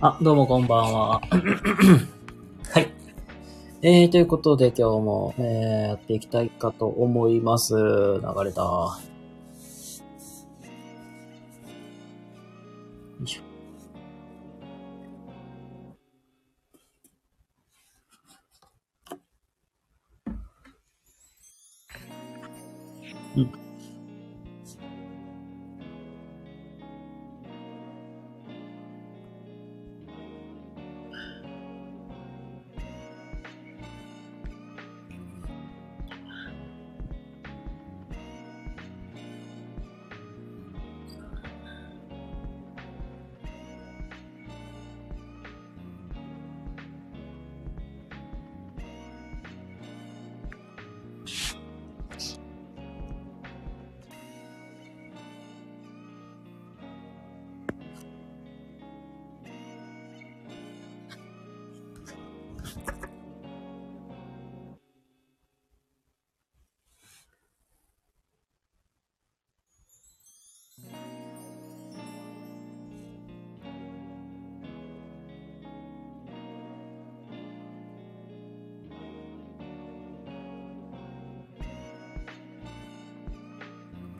[0.00, 1.20] あ、どうもこんばんは。
[2.70, 2.92] はい。
[3.80, 7.74] えー、ということで今日も、えー、やっていきたいかと思います。
[7.74, 8.98] 流れた。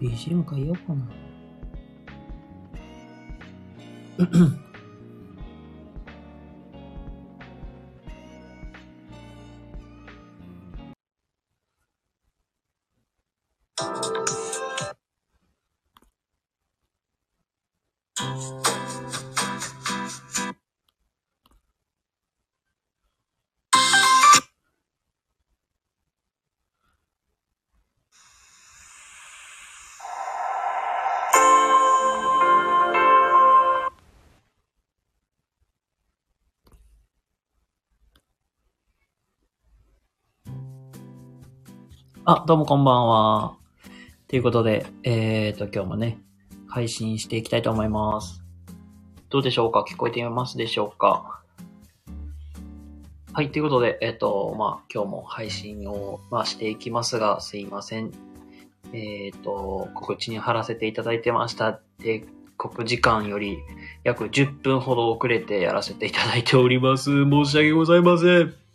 [0.07, 1.11] BGM 変えようかな。
[42.29, 43.55] あ、どうもこんばんは。
[44.27, 46.19] ということで、えーと、今日もね、
[46.67, 48.43] 配信していきたいと思います。
[49.31, 49.85] どうでしょうか？
[49.89, 51.41] 聞こえていますでしょうか？
[53.33, 58.11] はい、ということで、えっ、ー、と、まあ、今日も配信を、まあ、していきますが、すいません。
[58.93, 61.81] えっ、ー、と、告知に貼らせていただいてました。
[62.01, 62.27] で、
[62.57, 63.59] 告時間より
[64.03, 67.23] 約10分ほど遅れてやらせていただいております。
[67.23, 68.66] 申し訳ございません。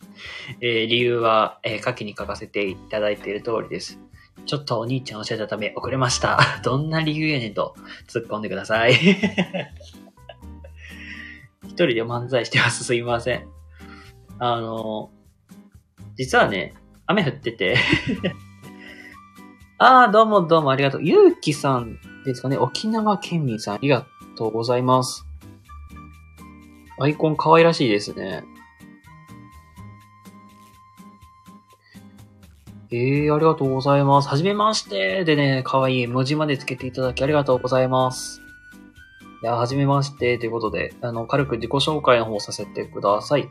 [0.59, 3.99] えー、理由は、えー、下記に書かせていただいている通りです。
[4.45, 6.39] ちょっとお兄ちゃん教えたため遅れました。
[6.63, 7.75] どんな理由やねんと
[8.07, 8.93] 突っ込んでください。
[11.63, 12.83] 一人で漫才してます。
[12.83, 13.47] すいません。
[14.39, 15.11] あの、
[16.17, 16.73] 実はね、
[17.05, 17.77] 雨降ってて
[19.77, 21.01] ああ、どうもどうもありがとう。
[21.03, 22.57] ゆうきさんですかね。
[22.57, 24.05] 沖縄県民さんありが
[24.35, 25.25] とうございます。
[26.99, 28.43] アイコン可愛らしいですね。
[32.93, 34.27] ええー、ありがとうございます。
[34.27, 35.23] はじめまして。
[35.23, 38.41] でね、かわいい文字までつけていただきありがとうございます。
[39.41, 40.37] いや、はじめまして。
[40.37, 43.47] ということで、あの、軽く自己紹介の方させてください。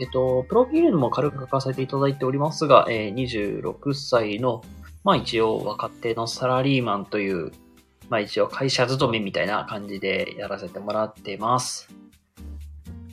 [0.00, 4.62] えっと、プロフィールも軽く書かせていただいておりますが、えー、26歳の、
[5.04, 7.52] まあ一応若手のサラリーマンという、
[8.08, 11.88] まあ一応会社勤めみたいな感じでやらせてもらってます。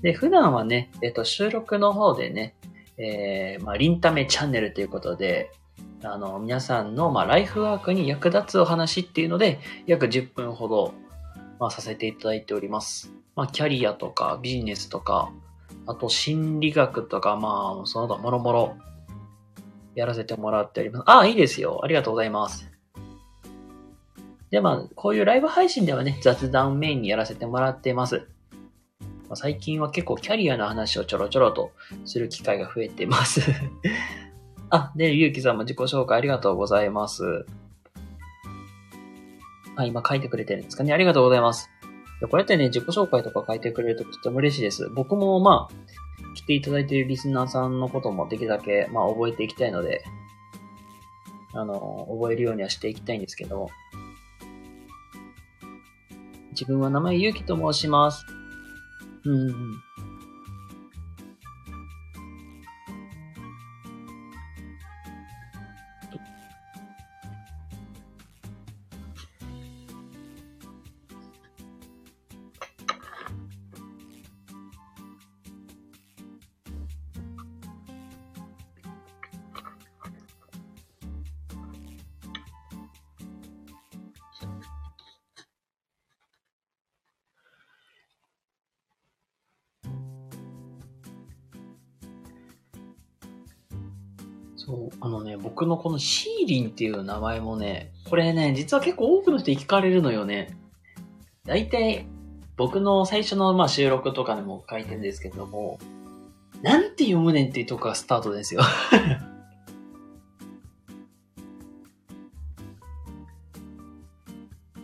[0.01, 2.55] で、普段はね、えっと、収録の方でね、
[2.97, 5.51] えー、まあ、リンタメチャンネルということで、
[6.03, 10.93] あの、皆さんの、まあ、ライフワークに役立つお話っていうので、約10分ほど、
[11.59, 13.11] まあ、させていただいております。
[13.35, 15.31] まあ、キャリアとか、ビジネスとか、
[15.87, 18.77] あと、心理学とか、まあ、その他、もろもろ、
[19.95, 21.03] やらせてもらっております。
[21.07, 21.81] ああ、いいですよ。
[21.83, 22.71] ありがとうございます。
[24.51, 28.27] で、まあ、こういうライブ配信ではね、雑談メインにやらせてもらっています。
[29.27, 31.71] まあ、最近は結構キャリアの話をちょろちょろと
[32.05, 33.41] する機会が増えてます
[34.69, 37.45] あ、で、ゆうきさんも自己紹介ありがとうございます。
[39.77, 40.91] あ、今書いてくれてるんですかね。
[40.93, 41.69] ありがとうございます。
[42.21, 44.89] こうやってね、自己紹介とか書いてくれるととっても嬉しいです。
[44.89, 50.03] 僕もまあ、来ていただいているリスナーさんのこともできるだけ、まあ、覚えていきたいので、
[51.53, 53.69] あの、覚えるようにはしていきたいんですけど、
[56.51, 58.25] 自分は名前ゆうきと申します。
[59.25, 59.86] うん、うん。
[94.67, 100.57] そう、あのね、僕のこのシーリンっていう名前もね、これね、実は結構多くの人聞かれるのよね。
[101.45, 102.05] 大体、
[102.57, 105.79] 僕の最初のまあ収録とかでも書いてるんですけども、
[106.61, 108.61] なんて読むねんっていうとこがスタートですよ。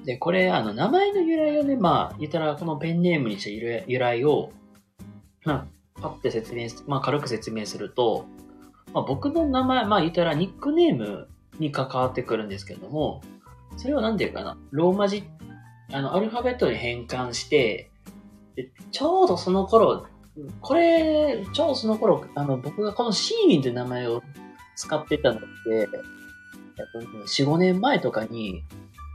[0.06, 4.53] で、これ、あの、名前の由来をね、まあ、言ったら、このペンネームにした由来を、
[5.44, 8.25] まあ、パッて説明まあ、軽く説明すると、
[8.94, 11.28] まあ、僕の名前、まあ、言ったらニックネーム
[11.60, 13.22] に関わってくるんですけども、
[13.78, 15.24] それを何て言うかな、ローマ字、
[15.92, 17.90] あの、アルファベットに変換して、
[18.56, 20.06] でちょうどその頃、
[20.62, 24.22] これ、ちょうどその頃、あの、僕がこのシーリンという名前を
[24.75, 25.90] 使ってたのって、
[27.28, 28.63] 4、5年前とかに、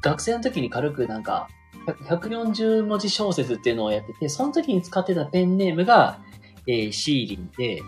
[0.03, 1.49] 学生の時に軽くなんか、
[2.09, 6.19] 140文字小説っていうのをやってて、その時に使ってたペンネームが、
[6.67, 7.83] えー、シーリンで、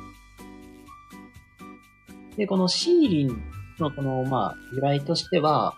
[2.41, 3.43] で、このシーリン
[3.79, 5.75] のこの、まあ、由来としては、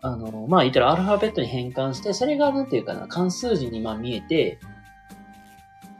[0.00, 4.60] あの、まあ、言ったらアルファベットに変換して、それがなんていうかな、関数字にまあ見えて、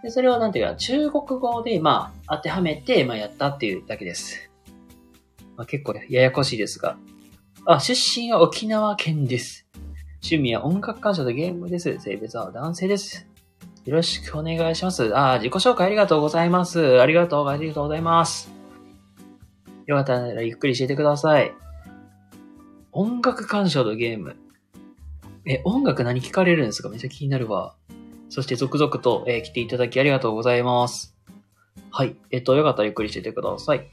[0.05, 4.53] で、それをなんていうか、中国語でまあ、当てはめて、まあ、やったっていうだけです。
[5.57, 6.97] まあ、結構ややこしいですが。
[7.67, 9.67] あ、出身は沖縄県です。
[10.23, 11.99] 趣味は音楽鑑賞とゲームです。
[11.99, 13.27] 性別は男性です。
[13.85, 15.11] よろしくお願いします。
[15.19, 17.01] あ、自己紹介ありがとうございます。
[17.01, 18.60] ありがとう、ありがとうございます。
[19.91, 21.53] よかったらゆっくり教えてください。
[22.93, 24.37] 音楽鑑賞とゲーム。
[25.47, 26.89] え、音楽何聞かれるんですか？
[26.89, 27.75] めっちゃ気になるわ。
[28.29, 31.17] そして続々と、えー、来ていただきありがとうございます。
[31.91, 32.15] はい。
[32.31, 33.91] えっと、よかったらゆっくりしててください。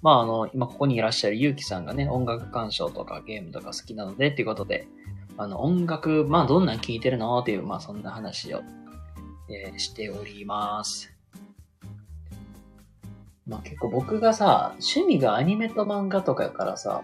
[0.00, 4.88] まあ、あの、今ここにいらっしゃるゆうきさんがね、音楽鑑賞とかゲームとか好きなので、っていうことで、
[5.36, 7.38] あの、音楽、まあ、どんなん聴いてるの？
[7.40, 8.62] っていう、まあ、そんな話を、
[9.50, 11.15] えー、しております。
[13.46, 17.02] まあ、結構僕がさ、趣味がアニメと漫画とかやからさ、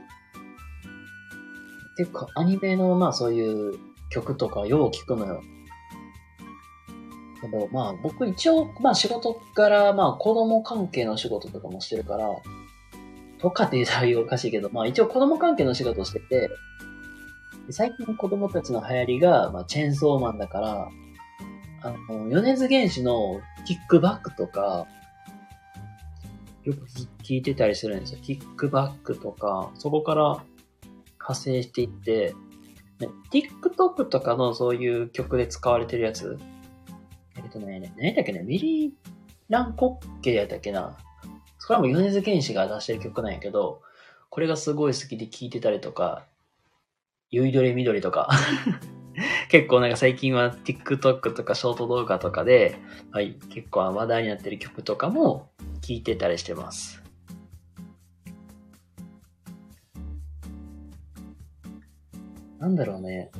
[1.96, 3.78] 結構アニメの、まあ、そういう
[4.10, 5.42] 曲とかよう聞くのよ。
[7.40, 12.28] けど、まあ、僕一応、まあ、仕事から、まあ、子供関係の仕事とかもしてるから、
[13.42, 16.48] とかって言ったらおかしいけど、まあ一応子供関係の仕事してて、
[17.70, 20.88] 最近子供たちの流行りが、まあ、チェーンソーマンだから、
[21.82, 24.86] あの、米津玄師のキックバックとか、
[26.64, 26.86] よく
[27.22, 28.20] 聞いてたりするんですよ。
[28.22, 30.44] キックバックとか、そこから
[31.14, 32.34] 派生していって、
[33.00, 36.38] ね、TikTok とかのそういう曲で使われてるやつ、
[37.36, 38.92] えっとね、何だっけね、ミリー
[39.48, 40.96] ランコッケやったっけな
[41.58, 43.82] それはもう米津玄師が出してる曲なんやけど、
[44.30, 46.26] これがすごい好きで聴いてたりとか、
[47.30, 48.28] ゆいどれみどりとか
[49.48, 52.76] 結構なんか最近は TikTok とかショート動画とかで、
[53.10, 55.50] はい、結構話題になってる曲とかも
[55.80, 57.02] 聴いてたりしてます。
[62.58, 63.30] なんだろうね。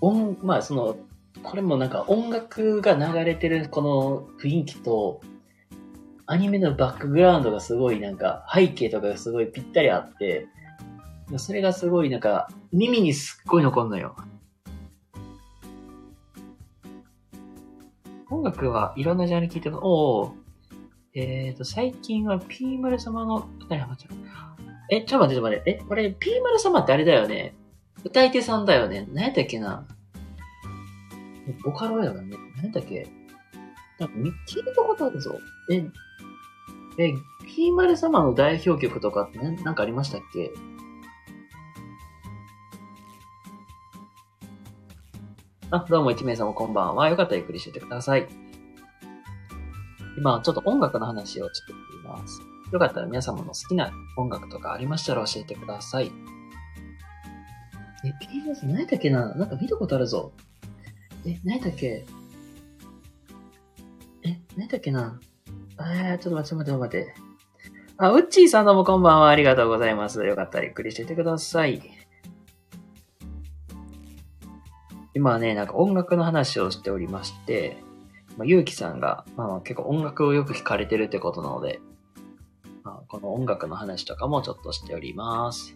[0.00, 0.96] 音、まあその、
[1.42, 5.20] これもなんか音楽が流れてるこの雰囲気と、
[6.26, 10.46] アニメのバックグラウンドがすごいなんか、背景とかがすごいぴったりあって、
[11.38, 14.16] それがすごいなんか、耳にすっごい残るのよ。
[18.46, 19.80] 楽はいろんなジャンル聴いてます。
[19.84, 20.34] お。
[21.14, 23.48] えっ、ー、と、最近はピーマル様の、
[24.90, 25.70] え、ちょっと待って、ちょっと待って。
[25.70, 27.54] え、これ、ピーマル様ってあれだよね。
[28.04, 29.08] 歌い手さんだよね。
[29.12, 29.86] 何やったっけな。
[31.64, 32.36] ボカロだよね。
[32.56, 33.08] 何やったっけ
[33.98, 35.34] なんか、聞いたことあるぞ。
[35.72, 35.84] え、
[36.98, 37.14] え、
[37.46, 40.50] ピーマル様の代表曲とかって何かありましたっけ？
[45.68, 47.08] あ、どうも一名様こんばんは。
[47.08, 48.28] よかったらゆっくりしててください。
[50.16, 52.40] 今、ちょっと音楽の話をしています。
[52.72, 56.12] よかったら皆様の好きな音楽とかありましたら教えてください。
[58.04, 59.34] え、ピーマル様何やったっけな？
[59.34, 60.32] なんか見たことあるぞ。
[61.24, 62.06] え、何やったっけ？
[64.22, 65.18] え、何やったっけな？
[65.80, 67.14] えー、ちょっと待って、ちょっと待って、
[67.96, 69.30] あ、うっちーさんどうもこんばんは。
[69.30, 70.24] ありがとうございます。
[70.24, 71.82] よかったらゆっくりしててください。
[75.16, 77.78] 今ね、なんか音楽の話をしておりまして、
[78.36, 81.80] まあ、ゆうきさんが、まあ、結構音楽をよく弾かれてるってことなので、
[82.84, 85.74] まあ、この音楽の話とかもちょっとしております。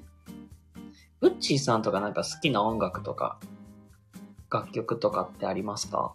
[1.22, 3.40] うっちーさんとかなんか好きな音楽とか、
[4.52, 6.12] 楽曲とかってありますか？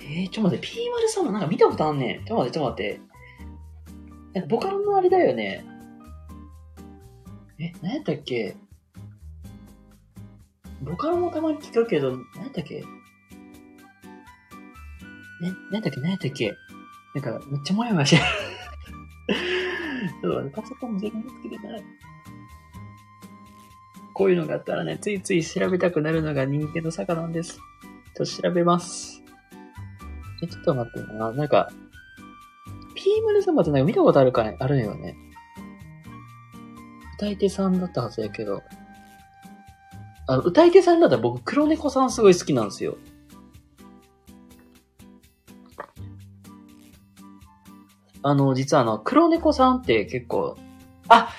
[0.00, 2.24] えー、ちょっと待って、ピーマル様なんか見たことあんねん。
[2.24, 2.82] ちょっと待って、ちょっと待
[4.38, 4.48] って。
[4.48, 5.66] ボカロのあれだよね。
[7.64, 8.56] え、何やったっけ？
[10.82, 12.74] ボカロもたまに聞くけど、何やったっけ？
[12.74, 12.84] え、
[15.70, 16.00] 何やったっけ？
[16.00, 16.54] 何やったっけ？
[17.14, 18.22] なんか、めっちゃもやもやしてる。
[20.22, 21.84] ちょっと待ってパソコン全然つけてない。
[24.12, 27.54] こういうのがあったらね、ついつい調べたくなるのが人間の坂なんです。
[27.54, 29.22] ちょっと調べます。
[30.42, 31.32] え、ちょっと待ってな。
[31.32, 31.70] なんか、
[32.94, 34.58] ピーマル様ってなんか見たことあるかね？
[34.60, 35.16] あるよね。
[37.24, 38.62] 歌い手さんだったはずやけど。
[40.26, 42.98] あの、歌い手さんだったら僕、黒猫さんすごい好きなんですよ。
[48.22, 50.58] あの、実はあの、黒猫さんって結構、
[51.08, 51.30] あ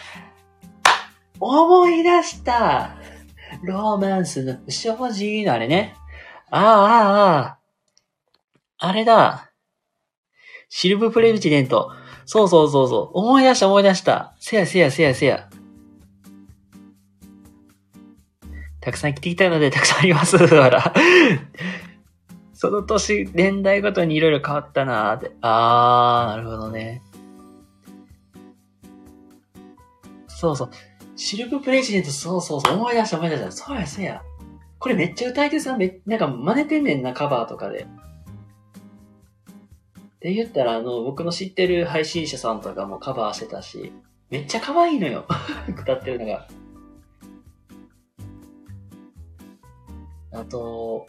[1.40, 2.96] 思い出した
[3.64, 5.96] ローマンスの不正直のあれね。
[6.50, 7.60] ああ、ああ、ああ。
[8.78, 9.52] あれだ。
[10.70, 11.92] シルブプレジデント。
[12.26, 13.20] そうそうそうそう。
[13.20, 14.36] 思い出した思い出した。
[14.40, 15.50] せやせやせやせや。
[18.86, 20.38] たくさん来てきたのでたくさんあります。
[20.48, 20.94] ほら。
[22.54, 25.32] その年、年代ごとにいろいろ変わったなーって。
[25.42, 27.02] あー、なるほどね。
[30.28, 30.70] そうそう。
[31.16, 32.76] シルブプレジデント、そうそうそう。
[32.76, 33.52] 思い出した思い出した。
[33.52, 34.22] そうや、そうや。
[34.78, 37.80] これめっちゃ歌い手さんめ、なんか真似てんねんな、カバーとかで。
[37.80, 37.86] っ
[40.20, 43.92] て言ったら、あの、僕の知ってる配信者さんとかもカバーしてたし、
[44.30, 45.26] めっちゃ可愛いのよ。
[45.76, 46.48] 歌ってるのが。
[50.36, 51.08] あと、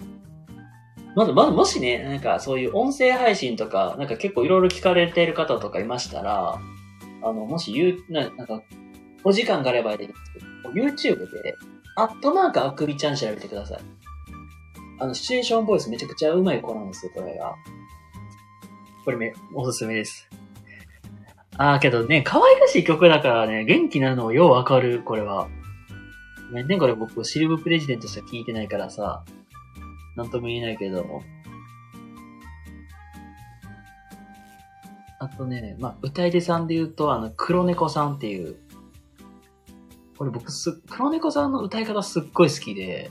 [1.16, 6.60] まだ、まだもしね、なんかそういう音声配信とか、なんか結構いろいろ聞かれている方とかいましたら、
[7.22, 8.62] あの、もし言う、ななんか、
[9.24, 11.54] お時間があればいいんですけど、YouTube で、
[11.96, 13.80] アットマークあくびちゃん調べてください。
[15.00, 17.54] あの、シチュエーションボイスめちゃくちゃうまい子なんですよ、これが。
[19.04, 20.28] これめ、おすすめです。
[21.56, 25.48] あー、けどね、可愛らしい曲だからね、元気なのようわかる、これは。
[26.48, 29.24] ごめんね、これ僕、シルブプレジデントしか聞いてないからさ、
[30.16, 31.22] なんとも言えないけど。
[35.18, 38.56] あとね、まあ、歌い手さんで言うと、あの、黒猫さんっていう、
[40.16, 43.10] これ僕す、黒猫さんの歌い方すっごい好きで、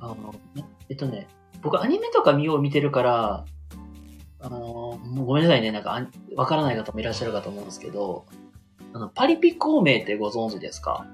[0.00, 0.34] あの、
[0.88, 1.28] えっとね、
[1.62, 3.44] 僕アニメとか見よう見てるから、
[4.40, 8.26] あの、もうごめんなさいね、なんか、わからない方もいらっしゃるかと思うんですけど、
[8.98, 11.06] あの、パリピ孔明ってご存知ですか？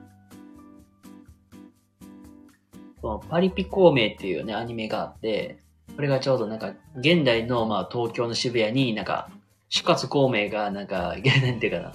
[3.03, 5.59] そのパリピ孔明っていうね、アニメがあって、
[5.95, 9.29] これがちょうどなんか、現代のまあ東京の渋谷になんか、
[9.69, 11.93] 諸葛孔明がなんか、なんていうか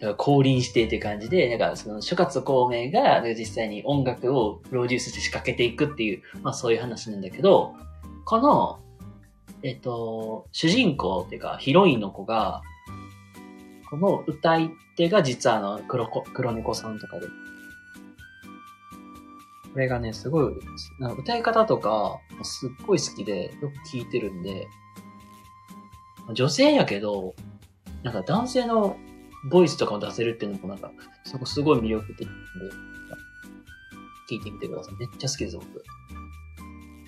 [0.00, 7.76] な、降臨してって感じで、なんかその諸葛孔明が実際に音楽をプロデュースして仕掛けていくっていう、まあそういう話なんだけど、
[8.24, 8.80] この、
[9.62, 12.62] えっと、主人公っていうかヒロインの子が、
[13.90, 17.26] この歌い手が実はあの黒子、黒猫さんとかで。
[19.72, 20.54] これがね、すごい、
[21.18, 24.66] 歌い方とか、すっごい好きで、よく聴いてるんで、
[26.34, 27.34] 女性やけど、
[28.02, 28.96] なんか男性の
[29.50, 30.90] ボイスとかを出せるっていうのもなんか、
[31.24, 32.44] そこすごい魅力的なんで、
[34.30, 34.94] 聞いてみてください。
[34.96, 35.66] めっちゃ好きです、僕。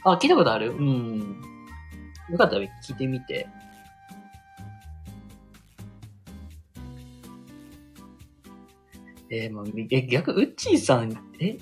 [0.04, 0.70] あ、聞いたことある？
[0.72, 1.18] うん。
[2.30, 3.48] よかったら聞いてみて。
[9.32, 11.56] えー、もう、え、逆、ウッチーさん、え？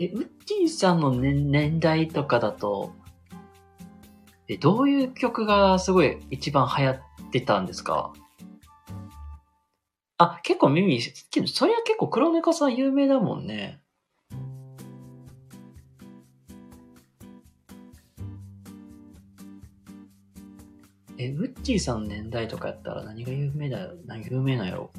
[0.00, 2.92] え、ウッチーさんの年年代とかだと、
[4.48, 8.12] え、どういう曲がすごい一番流行ってたんですか？
[10.18, 13.80] あ、結構耳、けど、そりゃ結構黒猫さん有名だもんね。
[21.18, 24.90] え、ウッチーさんの年代とかやったら何が有名だよ、何有名なんやろ？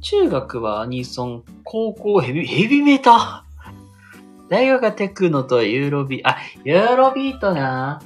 [0.00, 3.44] 中学はアニソン、高校ヘビ、ヘビメータ？
[4.46, 8.00] ー大学はテクノとユーロビー、あ、ユーロビートな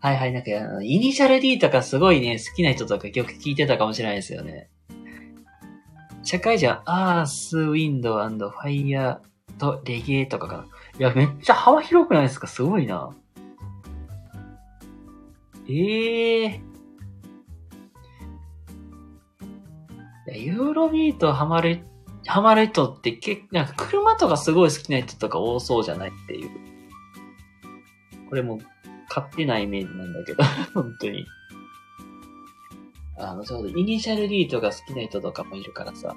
[0.00, 0.50] はいはい、なんか、
[0.82, 4.68] イニシャル D とかすごいね、好きな人とか曲聴いてたかもしれないですよね。
[6.22, 10.66] 社会人はアース、ウィンドウファイヤーとレゲエとかかな。
[10.98, 12.46] いや、めっちゃ幅広くないですか？
[12.46, 13.10] すごいな。
[15.68, 16.69] ええー。
[20.34, 21.84] ユーロビートハマる、
[22.26, 26.50] ハマる人って結構、なんか車とかすごい好きな人とか多そうじゃないっていう。
[28.28, 28.60] これも
[29.08, 30.42] 勝手なイメージなんだけど、
[30.74, 31.26] 本当に。
[33.18, 36.14] あの、ちょうどイニシャル D とか好きな人とかもいるからさ。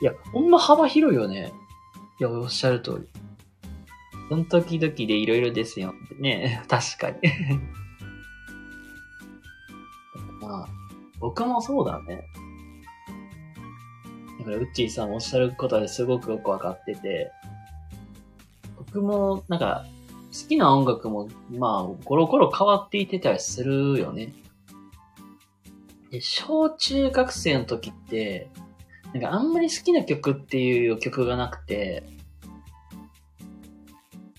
[0.00, 1.52] いや、ほんま幅広いよね。
[2.20, 3.08] いや、おっしゃる通り。
[4.28, 5.94] その時々でいろいろですよ。
[6.18, 7.18] ね、 確かに。
[10.40, 10.68] まあ、
[11.18, 12.29] 僕もそうだね。
[14.40, 17.30] だから、ウッチーさんおっしゃることですごくよくわかってて、
[18.76, 19.84] 僕も、なんか、
[20.32, 24.32] 好きな音楽も、まあ、コロコロ変わっていってたりするよね。
[26.10, 28.50] で、小中学生の時って、
[29.12, 32.04] なんかあんまり好きな曲っていう曲がなくて、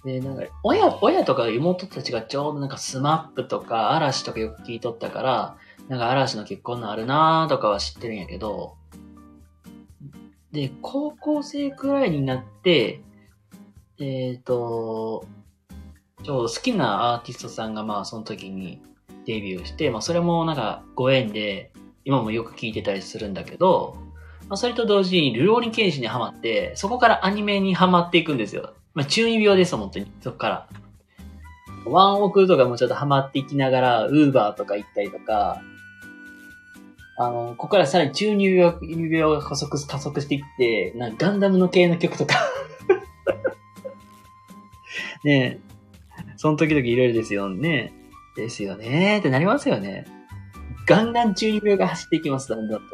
[0.06, 5.58] で、なんか、親、親とか妹たちがちょうどなんかスマップとか嵐とかよく聞いとったから、
[5.90, 8.78] なんか嵐の結婚のあるなーとかは知ってるんやけど、
[10.52, 13.02] で、高校生くらいになって、
[14.00, 15.26] えっ、と、
[16.24, 18.82] ちょうど好きなアーティストさんがまあその時に
[19.26, 21.72] デビューして、まあそれもなんかご縁で
[22.06, 23.96] 今もよく聞いてたりするんだけど、
[24.48, 28.74] まあそれと同時にルローニケンシにハマって、そこからアニメにハマっていくんですよ。
[28.94, 30.12] まあ中二病です、本当に。
[30.22, 30.68] そこから。
[31.86, 35.62] ワンオクとかもちょっとハマっていきながら、ウーバーとか行ったりとか、
[37.24, 42.36] あの、ここからさらに中二病病が加速、加速していって、なんかガンダムの系の曲とか。
[45.24, 45.72] ねえ。
[46.38, 47.94] その時々いろいろですよね。
[48.36, 50.06] ですよねってなりますよね。
[50.88, 52.86] ガンダム中二病が走っていきます、だんだんと。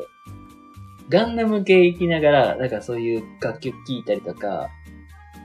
[1.09, 4.69] ガンダム系行きながら、なんかそういう楽曲聴いたりとか、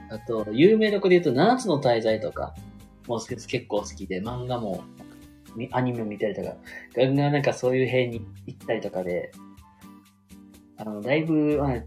[0.09, 2.53] あと、有名どこで言うと、七つの大罪とか、
[3.07, 4.92] もう結構好きで、漫画も、み
[5.71, 6.55] アニメ見たりとか、
[6.95, 9.31] ガンガンなんかそういう辺に行ったりとかで、
[10.77, 11.83] あの、だいぶ、まあ、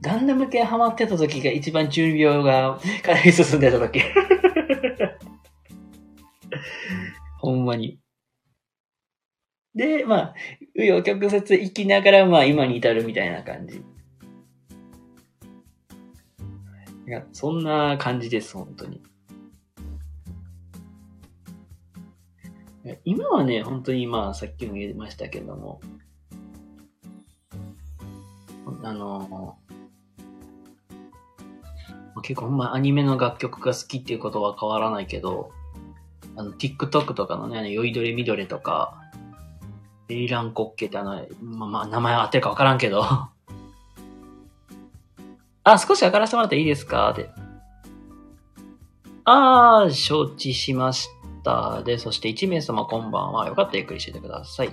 [0.00, 4.00] ガンダム系ハマってた時が一番中二病が かなり進んでた時。
[7.40, 7.98] ほんまに。
[9.74, 10.34] で、まあ、
[10.76, 13.82] 紆余曲折行きながら、まあ今に至るみたいな感じ。
[17.06, 19.02] いや、そんな感じです、本当に。
[23.04, 25.80] 今はね、本当にまあ、さっきも言いましたけども、
[28.82, 29.56] あの、
[32.22, 35.50] 結構ほんまアニメの楽曲が好きっていうことは変わらないけど、
[36.36, 39.00] あの、TikTok とかのね、あの、酔いどれみどれとか、
[40.06, 43.04] ベリランコッケってあの、まあ、まあ、名前合ってるかわからんけど、
[45.64, 47.10] あ、少し上がらせてもらっていいですか？
[47.10, 47.30] って。
[49.24, 51.17] あー、承知しました。
[51.84, 53.46] で、そして1名様こんばんは。
[53.46, 54.70] よかったらゆっくりしててください。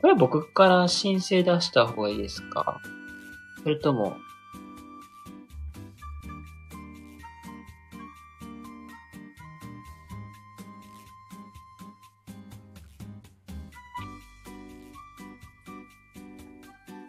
[0.00, 2.80] これは僕から申請出した方がいいですか？
[3.62, 4.16] それとも、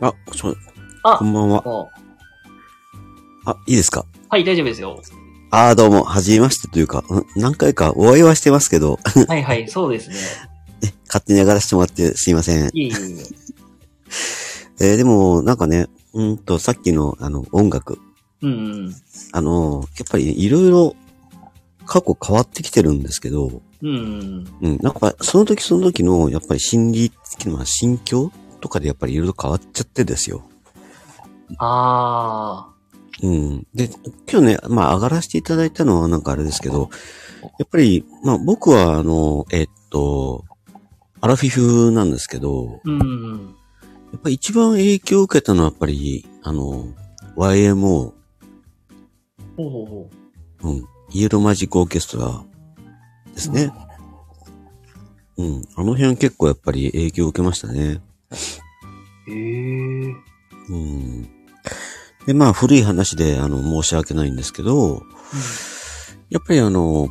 [0.02, 0.56] あ、ちょ、
[1.04, 2.01] あこんばんは。
[3.46, 4.02] もあ、いいですか？
[4.02, 5.02] うはい、大丈夫ですよ。
[5.52, 7.04] あーどうも、はじめましてというか、ん？
[7.40, 10.16] 何回かお会いはしてますけど、はいはい、そうですね。
[10.84, 12.70] え 勝手に上がらせてもらってすいません。
[12.74, 13.24] いえいえいえ。
[14.92, 18.00] えーでも、なんかね、うんと、さっきの、あの、音楽。
[18.42, 18.54] うんう
[18.90, 18.96] ん。
[19.32, 20.96] あの、やっぱりいろいろ、
[21.86, 24.48] 過去変わってきてるんですけど、うんうん。
[24.62, 30.44] うん、なんか、その時その時の、やっぱり心理的な、心境とかでやっぱりいろいろ変わっちゃってですよ。
[31.60, 32.71] あ
[33.22, 33.68] うん。
[33.74, 33.90] で、
[34.32, 36.90] 今日ね、まあ上がらせていただいたのはなんかあれですけど、
[37.60, 40.44] やっぱり、まあ僕はあの、えっと、
[41.22, 42.92] アラフィフなんですけど、ー。
[42.92, 43.06] うんう
[43.36, 43.56] ん。
[44.12, 46.88] やっぱり一番影響を受けたのはやっぱり、あの、
[47.38, 48.14] YMO、
[49.58, 50.10] ほうほうほ
[50.64, 52.44] うん、イエローマジックオーケストラ
[53.34, 53.72] ですね。
[55.38, 55.64] うん。
[55.76, 58.02] あの辺結構やっぱり影響を受けましたね。
[59.28, 59.32] う。
[59.32, 60.16] へえ。
[60.70, 61.41] うん。
[62.26, 65.04] で、まあ古い話で、あの、申し訳ないんですけど、
[66.30, 67.10] やっぱりあの、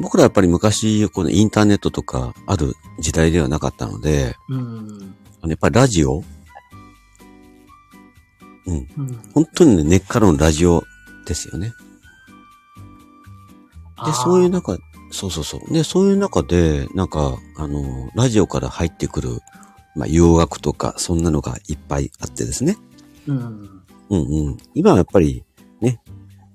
[0.00, 4.58] 僕らやっぱり昔、このインターネットとかある時代ではなかったので、うん。
[4.58, 5.14] うん。
[5.42, 6.22] あのやっぱりラジオ、
[8.66, 8.86] うん。
[9.34, 10.84] 本当にね、根っからのラジオ
[11.26, 11.72] ですよね。
[14.06, 14.78] で、そういう中、
[15.10, 15.72] そうそうそう。
[15.72, 19.40] で、そういう中で、なんか、あの、ラジオから入ってくる、
[19.94, 22.76] まあ、洋楽とか、そんなのがいっぱいあってですね。
[23.26, 23.82] うん。
[24.12, 24.56] うんうん。
[24.74, 25.44] 今はやっぱり、
[25.80, 26.00] ね、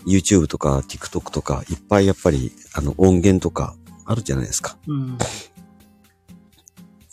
[0.05, 4.77] YouTube とか TikTok とか、いっぱいやっぱり、あの、音源とか、あるじゃないですか。
[4.87, 5.17] うん。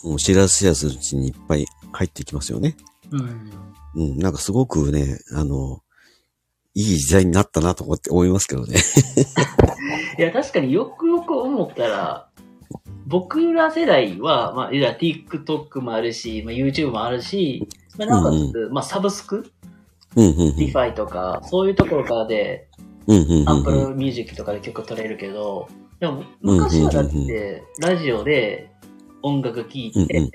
[0.04, 2.76] もう知らず知らずのうちにいっぱい入ってきますよね。
[3.10, 3.50] うん。
[3.96, 5.80] うん、なんかすごくね、あの、
[6.74, 8.76] いい時代になったなと思って思いますけどね。
[10.18, 12.28] いや、確かによくよく思ったら、
[13.06, 17.66] 僕ら世代は、まあ、いや TikTok もあるし、まあ、YouTube もあるし、
[17.98, 19.50] まあ、なおかつ、まあ、サブスク、
[20.16, 20.54] うん、うん、うん。
[20.56, 22.68] Spotify とか、そういうところからで、
[23.06, 23.48] うん、うん、うん。
[23.48, 25.68] Apple Music とかで曲取れるけど、
[26.00, 28.70] でも、昔はだって、ラジオで
[29.22, 30.32] 音楽聴いて、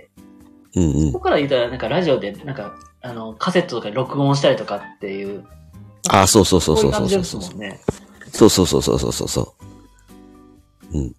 [0.75, 1.13] うん、うんそ。
[1.13, 5.45] こから言うたら、なんかラジオで、なんか、あの、カセットとかで録音したりとかっていう
[6.07, 7.41] あ、そうそうそうそうそうそうそう。
[8.31, 9.55] そうそうそうそうそうそうそ
[10.93, 10.97] う。
[10.97, 11.15] うん。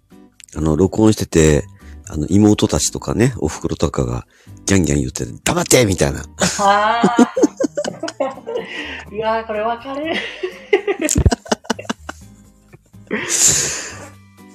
[0.56, 1.64] あの、録音してて、
[2.08, 4.26] あの、妹たちとかね、お袋とかが、
[4.66, 6.22] ギャンギャン言ってて、黙ってみたいな。
[6.60, 7.29] ああ。
[9.12, 10.14] いやー、これわかる。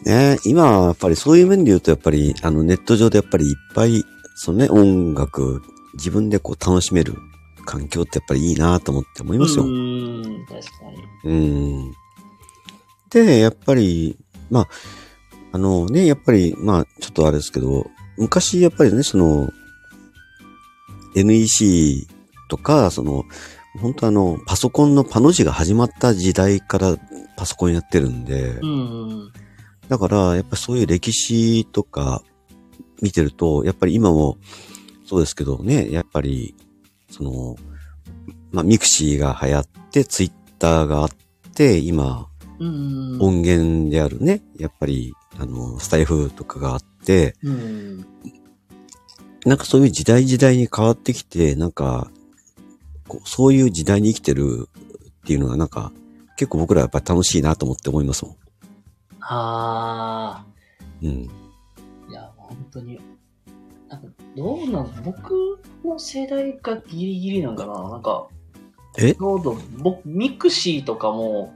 [0.05, 4.03] ね今はやっぱりそういう面で言うと、やっぱり、あの、ネット上でやっぱりいっぱい、
[4.35, 5.63] そのね、音楽、
[5.95, 7.15] 自分でこう楽しめる
[7.65, 9.63] 環境ってやっぱりいいなと思って思いますよ。
[9.65, 10.67] うーん、確か
[11.23, 11.31] に。
[11.31, 11.35] う
[11.89, 11.93] ん。
[13.09, 14.17] で、やっぱり、
[14.49, 14.67] まあ、
[15.51, 19.49] あのね、やっぱり、まあ、ちょっとあれですけど、昔やっぱりね、その、
[21.15, 22.07] NEC
[22.49, 23.23] とか、その、
[23.79, 26.97] 本当あの、パソコンのパの字が始まった時代から
[27.35, 29.31] パソコンやってるんで、うん。
[29.87, 32.23] だから、やっぱそういう歴史とか
[33.01, 34.37] 見てると、やっぱり今も
[35.05, 36.55] そうですけどね、やっぱり、
[37.09, 37.55] その、
[38.51, 41.09] まあ、ミクシーが流行って、ツイッターがあっ
[41.53, 42.27] て、今、
[42.59, 43.17] うん。
[43.21, 48.05] 音源であるね、やっぱり、あの、スタエフとかがあって、うん。
[49.45, 52.09] なんかそういう時代時代に変わってきて、なんか、
[53.07, 54.69] こうそういう時代に生きてる
[55.23, 55.91] っていうのがなんか、
[56.37, 58.37] 結構僕らやっぱり楽しいなと思って思いますも
[59.21, 60.45] あ
[61.01, 61.05] ん。
[61.05, 61.13] うん。
[61.13, 62.11] ー。
[62.11, 62.99] いや、本当に。
[63.89, 68.27] なんか、どうなん僕の世代がギリギリなんかななんか、
[68.97, 69.13] え？
[69.13, 71.53] ちょうど、僕、ミクシーとかも、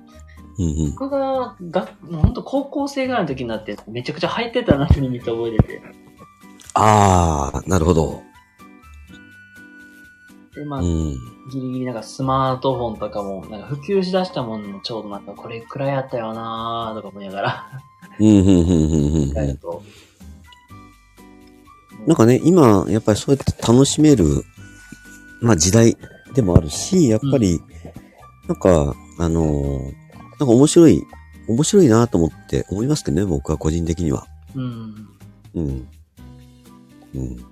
[0.58, 0.92] うんうん。
[0.92, 5.82] 僕が、が、本当高校生ぐらいの時になって、めちゃくちゃ流行ってたなってめっちゃ覚えてて。
[6.74, 8.22] あー、なるほど。
[10.60, 11.14] で、まあ、うん。
[11.50, 17.70] ギリギリなんかスマートフォンとかも、なんか普及しだしたもんもちょうどなんかこれくらいあったよなーとか思いながら、
[18.20, 19.34] うん、 うん、うん、うん。
[22.06, 24.44] なんかね、今、やっぱりそうやって楽しめる、
[25.42, 25.98] まあ時代
[26.34, 27.62] でもあるし、やっぱり、
[28.48, 30.00] なんか、あのー
[30.40, 31.06] なんか面白い、
[31.50, 34.26] 面白いなと思って思いますけどね、僕は個人的には。
[34.56, 35.08] うん。
[35.56, 35.88] うん。
[37.16, 37.49] うん。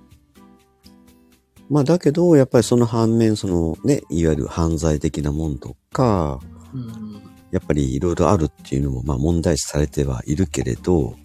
[1.70, 6.40] まあだけど、やっぱりその反面、そのね、いわゆる犯罪的なもんとか、
[6.74, 7.22] うん。
[7.50, 11.16] やっぱりいろいろあるっていうのも、まあ問題視されてはいるけれど、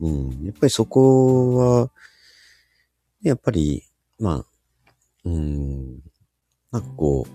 [0.00, 0.08] うん。
[0.08, 0.44] うん。
[0.44, 1.90] やっぱりそこは、
[3.22, 3.84] やっぱり、
[4.18, 4.46] まあ、
[5.24, 6.00] うん。
[6.72, 7.26] なんかこ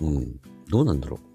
[0.00, 0.40] う、うん。
[0.68, 1.28] どうなんだろう。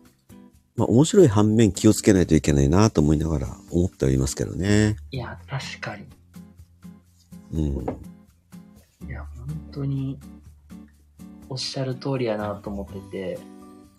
[0.75, 4.95] まあ面白い反面気をつけないといけないなと思いながら思ってはいますけどね。
[5.11, 6.05] いや、確かに。
[7.53, 8.12] うん。
[9.07, 10.19] いや、本当に、
[11.49, 13.39] おっしゃる通りやなと思ってて、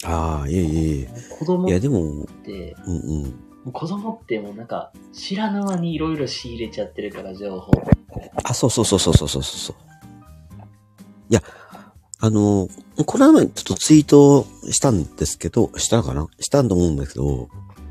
[0.05, 1.09] ああ、いえいえ。
[1.39, 3.23] 子供っいやでも、て、うんうん。
[3.25, 3.31] も
[3.67, 7.73] う子供ってもうなんか、知らぬ間にいろいろ仕入れちゃってるから、情報。
[8.43, 9.77] あ、そうそうそうそうそうそうそう。
[11.31, 11.43] いや、
[12.21, 12.69] あの、
[13.07, 16.27] この前ちょっとツイートしたんですけど、したかな？
[16.39, 17.49] したと思うんだけど、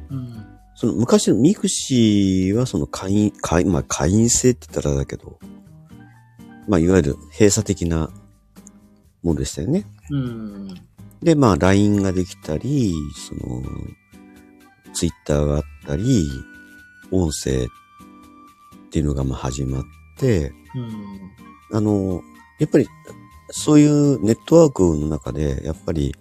[0.09, 0.45] うん。
[0.75, 5.39] その昔のミクシーはその会員、会員、まあ会員制って言ったらだけど、
[6.67, 8.09] まあいわゆる閉鎖的な
[9.21, 9.85] ものでしたよね。
[10.11, 10.75] うん。
[11.21, 13.63] で、まあ LINE ができたり、その、
[14.93, 16.27] Twitter があったり、
[17.11, 17.67] 音声っ
[18.91, 19.83] ていうのがまあ始まっ
[20.17, 21.77] て、うん。
[21.77, 22.21] あの、
[22.59, 22.87] やっぱり、
[23.49, 26.15] そういうネットワークの中で、やっぱり、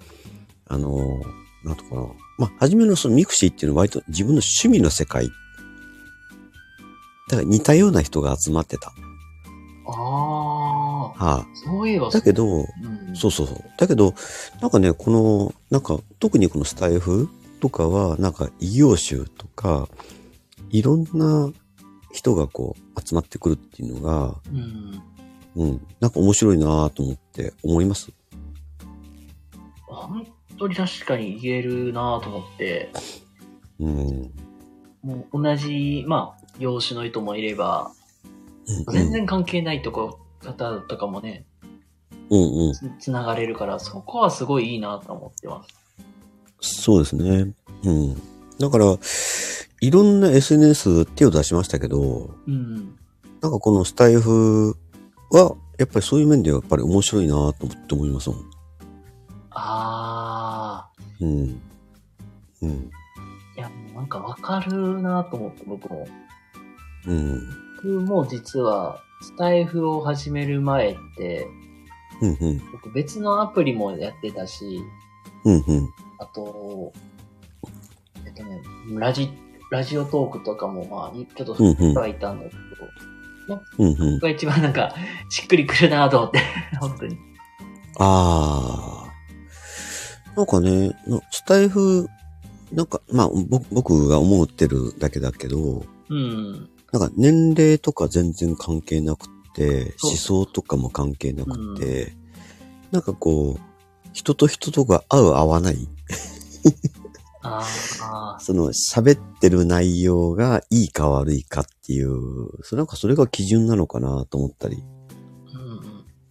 [0.68, 1.20] あの、
[1.64, 2.02] なんとかな。
[2.38, 5.28] まあ、初めのそのミクシーっていうのは割と自分の趣味の世界。
[7.28, 8.92] だから似たような人が集まってた。
[9.87, 9.92] あ
[11.18, 13.64] あ、はそういえばあ、だけど、うん、そうそうそう。
[13.79, 14.14] だけど、
[14.61, 17.29] なんかね、この、なんか、特にこのスタエフ
[17.61, 19.88] とかは、なんか異業種とか、
[20.71, 21.53] いろんな
[22.12, 25.03] 人がこう、集まってくるっていうのが、うん。
[25.55, 28.11] うん、なんか面白いなと思って思います？
[29.87, 30.27] 本
[30.59, 32.90] 当に確かに言えるなと思って、
[33.79, 34.33] うん。
[35.03, 38.02] もう同じ、まあ、業種の人もいれば、うん
[38.66, 41.46] 全然関係ないとこ、方とかもね、
[42.31, 42.72] うんうん。
[42.72, 45.64] つつながれるから、そこはすごいいいなと思ってま
[46.61, 46.83] す。
[46.83, 47.53] そうですね。
[47.85, 48.22] うん。
[48.59, 48.96] だから、
[49.81, 52.98] いろんな SNS 手を出しましたけど、うん。
[53.40, 54.77] なんかこのスタイフ
[55.31, 58.38] は、やっぱりそういう面ではやっぱり面白いなと思って思いますもん。
[59.51, 61.61] ああ、うん。
[62.62, 62.70] うん。
[62.70, 66.07] いや、もうなんかわかるなと思って、僕も。
[67.09, 67.40] うん。
[67.83, 71.49] 僕も実は、スタイフを始める前って、
[72.21, 72.62] うんうん。
[72.73, 74.81] 僕別のアプリもやってたし、
[75.45, 75.88] うんうん。
[76.18, 76.92] あと、
[78.25, 78.61] えっとね、
[78.95, 79.31] ラジ、
[79.71, 81.95] ラジオトークとかも、まあ、ちょっとうんうん。
[81.95, 84.18] はいたんだけど、うんうん。
[84.21, 84.95] が一番なんか、
[85.29, 86.40] しっくりくるなと思って、
[86.79, 87.16] 本当に。
[87.99, 90.37] ああ。
[90.37, 92.09] なんかね、のスタイフ、
[92.73, 96.68] なんか、まあ、ぼ僕が思ってるだけだけど、うん。
[96.92, 102.14] なんか年齢とか全然関係なくて、思想とかも関係なくて、
[102.90, 103.61] なんかこう、
[104.12, 105.88] 人と人とが合う合わない、
[107.42, 107.64] あ
[108.37, 114.83] あ、 その喋ってる内容がいいか悪いかっていう、それなんかそれが基準なのかなと思ったり、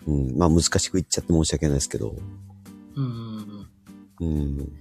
[0.07, 0.29] うんうん。
[0.29, 2.15] うん、まあ難しく言っちゃって申し訳ないですけど、
[2.95, 3.67] うんうん
[4.19, 4.27] うん。
[4.27, 4.71] うん、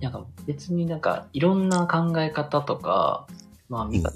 [0.00, 3.26] なんか別になんかいろんな考え方とか、
[3.68, 4.12] まあ見方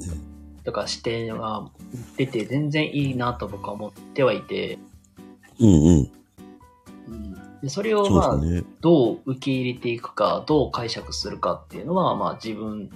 [0.64, 1.70] とか視点は
[2.16, 4.78] 出て全然いいなと僕は思ってはいて、
[5.58, 6.10] うんうん、
[7.08, 8.40] うん、でそれをそまあ。
[8.80, 12.90] どう受け入れていくか、どう解釈するかっていうのはまあ自分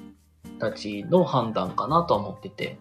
[0.59, 2.79] たちの判断かなとは思ってて、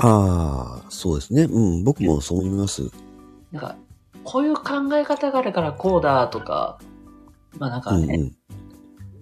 [0.00, 1.42] ああ、そうですね。
[1.42, 2.90] うん、僕もそう思います。
[3.52, 3.76] なんか
[4.24, 6.78] こういう考え方があるからこうだとか、
[7.58, 8.36] まあなんかね、うんうん。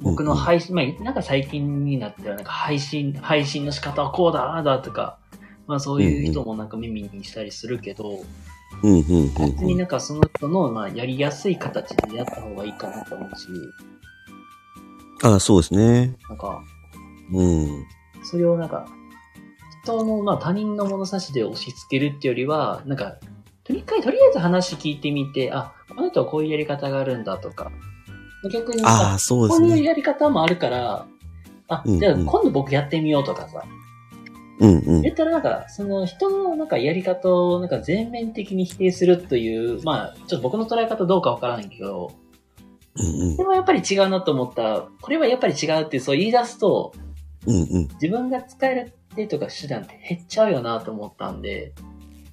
[0.00, 5.18] 僕の配信、まあ、なんか最近になっては、なんか配信、配信の仕方はこうだ、ああだとか、
[5.66, 8.24] まあそういう人もなんか耳にしたりするけど、
[8.82, 9.32] うんうんうんうん。
[9.34, 13.46] 別になんかその人の、まあやりやすい形でやった方がいいかなと思うし、
[15.22, 16.14] ああ、そうですね。
[16.28, 16.62] なんか、
[17.32, 17.86] うん。
[18.22, 18.86] それをなんか、
[19.82, 23.16] 人の、まあ他人の物差しで押し付けるっていうよりは、なんか、
[23.64, 27.72] とりあえず、とりあえず話聞いてみて、あ、この人はこういうやり方があるんだとか、
[28.50, 29.82] 逆に、ああ、そうでこういうすね。
[29.84, 31.06] やり方もあるから、
[31.68, 33.64] あ、うんじゃあうん今度僕やってみようとかさ、
[34.60, 35.02] うんうん。
[35.02, 42.12] 言ったらなんか、その人のなんかやり方をなんか全面的に否定するという、まあ、ちょっと僕の捉え方どうかわからないけど、
[42.94, 46.94] うんでもやっぱり違うなと思った、これはやっぱり違うってそう言い出すと、
[47.46, 47.54] うん。
[47.54, 47.88] うんうん。
[48.00, 51.72] 自分が使える手とか手段って減っちゃうよなと思ったんで、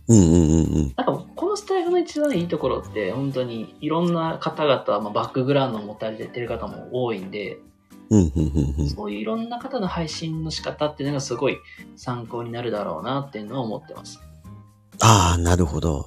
[0.07, 0.93] うんうんうんうん。
[0.97, 7.57] なんかこのスタイルの一番いいところって、本当にいろんな方々、まあ、バックグラウンドを持たれてる方も多いんで、
[8.09, 8.89] うんうんうんうん。
[8.89, 11.57] そういういろんな方の配信の仕方っていうのがすごい
[11.95, 14.19] 参考になるだろうなっていうのは思ってます。
[15.01, 16.05] ああ、なるほど。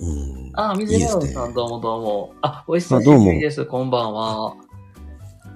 [0.00, 0.50] うん。
[0.54, 2.34] あ、水いいですね野さん、どうもどうも。
[2.40, 3.66] あ、お久しあどうもぶりです。
[3.66, 4.56] こんばんは。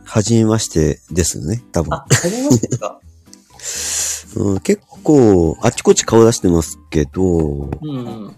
[0.05, 1.95] はじめましてですね、多分。
[1.95, 3.01] あ、はじめましてか
[4.37, 8.35] うん、結構、あちこち顔出してますけど、うん。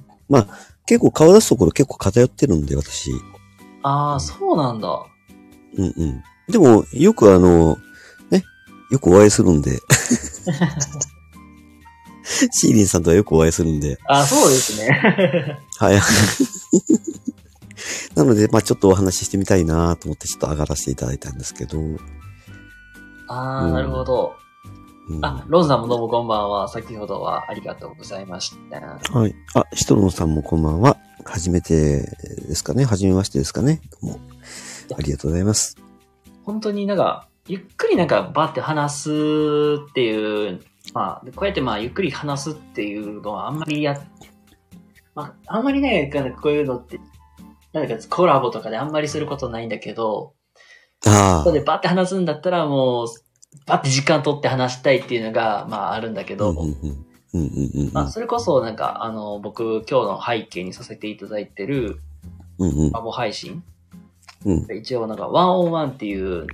[0.87, 3.11] 結構顔出すところ結構偏ってるんで、私。
[3.83, 5.07] ああ、そうなんだ。
[5.77, 6.23] うんうん。
[6.49, 7.79] でも、よくあの、
[8.31, 8.45] ね、
[8.91, 9.79] よくお会いするんで。
[12.53, 13.99] シーリンさんとはよくお会いするんで。
[14.09, 14.89] あそうですね。
[15.79, 16.01] はい。
[18.17, 21.79] なので、まあちょっとお話ししてみたいなと思ってちょっと上がらせていただいたんですけど。
[21.79, 21.99] うん
[23.27, 24.35] ああ、なるほど。
[25.21, 26.69] あ、ロンさんもどうもこんばんは。
[26.69, 28.81] 先ほどはありがとうございました。
[28.81, 29.35] はい。
[29.55, 30.97] あ、シトロンさんもこんばんは。
[31.27, 32.85] 初めてですかね。
[32.85, 33.83] 初めましてですかね。
[33.91, 34.21] どうも。
[34.97, 35.77] ありがとうございます。
[36.45, 39.11] 本当になんか、ゆっくりなんかバって話す
[39.91, 40.61] っていう、
[40.95, 44.03] まあ、こうやってまあ、ゆっくり話すっていうのはあんまりや、
[45.15, 46.99] まあ、あんまりね、こういうのって、
[47.75, 50.33] なんかコラボとかであんまりすることないんだけど、
[51.07, 53.07] あそれでバって話すんだったらもう、
[53.67, 56.37] バって時間取って話したいっていうのが、まああるんだけあ。
[56.37, 57.07] ど、うんうんうん。
[57.35, 62.01] うんうんうんまあそれこそなんか、あの、僕今日の背景にさせていただいてる
[62.59, 62.71] うん。
[62.71, 63.63] うんうんラボ配信、
[64.45, 66.47] うん一応なんか、ワンオンワンっていう、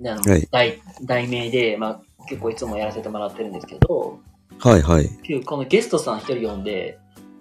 [0.00, 4.18] あのはい題題名で、まあ結構いつもやらせてもらってるんですけど、
[4.58, 5.08] はいはい。
[5.44, 6.98] このゲストさん一人呼んで、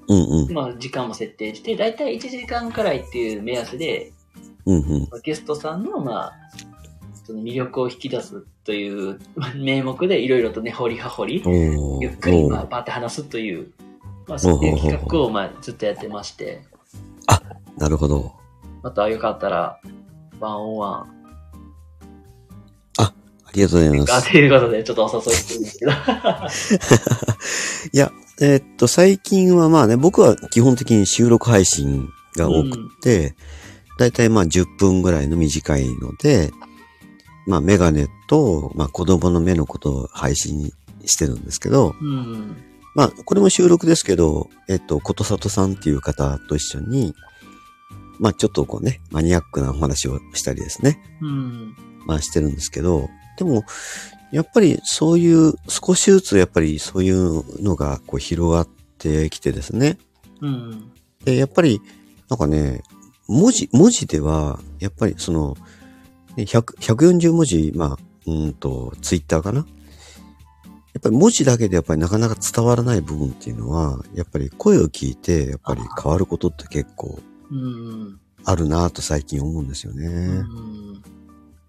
[0.08, 0.54] うんうん。
[0.54, 4.14] まあ時間も設定して、だいたい1時間くらいっていう目安で、
[4.66, 5.10] うんうん。
[5.24, 6.34] ゲストさんの、まあ、
[7.28, 9.20] その魅力を引き出すという
[9.58, 11.44] 名目でいろいろとね、掘り葉掘り、
[12.00, 13.74] ゆっくり、まあ、バーって話すという、
[14.28, 16.62] まあ、そういう企画を、まあ、ずっとやってまして、
[17.78, 18.32] なるほど。
[18.82, 19.82] またよかったら、
[20.40, 21.08] ワンオンワン、
[22.98, 23.14] あ
[23.54, 24.32] りがとうございまあ、す。
[24.32, 25.92] ということで、ちょっとお誘いしてるんですけど。
[27.92, 28.10] いや、
[28.40, 33.36] えーっと、最近はまあね、僕は基本的に収録配信が多くて、
[34.00, 36.54] だいたいまあ10分ぐらいの短いので、
[37.48, 40.72] まあメガネと、まあ子供の目のことを配信
[41.06, 42.56] してるんですけど、うん。
[42.94, 47.16] まあこれも収録ですけど、えっと、ことさとさんっていう方と一緒に、
[48.20, 51.02] まあちょっとこうね、マニアックなお話をしたりですね。
[51.22, 51.76] うん。
[52.06, 53.64] まあしてるんですけど、でも、
[54.32, 59.98] やっぱりそういう、少しずつやっぱりそういうのがこう広がってきてですね。
[60.42, 60.92] うん。
[61.24, 61.82] で、やっぱり、
[62.30, 62.82] なんかね、
[63.28, 65.56] 文字、文字では、やっぱりその、
[66.38, 67.98] ね100 140文字、まあ、
[68.28, 69.66] うーんと、ツイッターかな。
[70.94, 77.20] やっぱり文字だけでやっぱりなかなか伝わらない部分っていうのは、やっぱり声を聞いて、やっぱり変わることって結構
[77.52, 78.20] うん。
[78.44, 80.08] あるなぁと最近思うんですよね。
[80.08, 81.04] うん。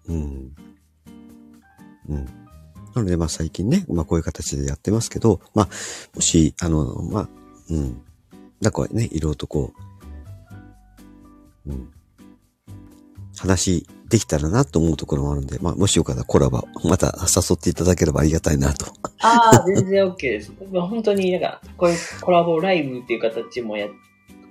[0.07, 0.55] うん。
[2.09, 2.25] うん。
[2.95, 5.69] なので、まあ最近ね、まあこういう形でやってますけど、まあ、
[6.15, 7.29] もし、あの、まあ、
[7.69, 8.01] うん。
[8.61, 9.73] なんかね、いろいろとこ
[11.65, 11.91] う、うん。
[13.37, 18.87] 話できたらなと思うところもあるんで、まあもしよかったらコラボ、また誘っていただければありがたいなと。
[19.21, 20.51] ああ、全然 OK です。
[20.71, 23.89] まあ、本当になんか、こういうコラボライブっていう形もやっ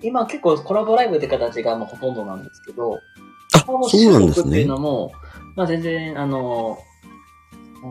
[0.03, 3.01] 今結構コラボライブって形がまあほとんどなんですけど、
[3.55, 4.66] あそうなんですね収録っていう。
[4.68, 5.12] のも、
[5.57, 6.79] まあ全然、あの、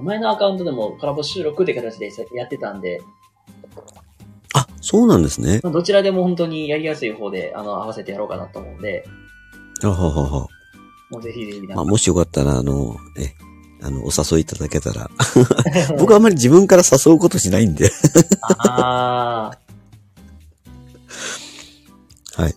[0.04, 3.02] 前のアカウントでもコラボ収録って形でやってたんで、
[4.54, 5.60] あ、そうなんですね。
[5.64, 9.06] まあどちらでも本当にやりやすい方で、あの、合わせてやろうかなと思うんで、
[9.84, 10.48] あははは。
[11.10, 13.34] もうぜひぜひまあもしよかったら、あの、え、
[13.82, 15.10] あの、お誘いいただけたら。
[15.98, 17.92] 僕はあんまり自分から誘うことしないんで。
[18.60, 19.52] あ
[22.38, 22.56] あ、はい。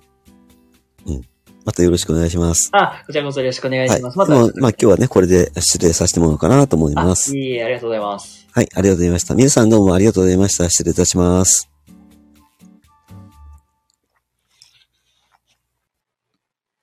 [1.06, 1.22] うん。
[1.64, 2.70] またよろしくお願いします。
[2.72, 3.98] あ、こちらこそよろしくお願いはい。
[3.98, 4.18] します。
[4.18, 7.36] また、まあ今日はね、これで失礼させてもらおうかなと思いあます。
[7.36, 8.46] いえいえ、ありがとうございます。
[8.52, 9.34] はい、ありがとうございました。
[9.34, 10.68] 皆さんどうもありがとうございました。
[10.68, 11.69] 失礼いたします。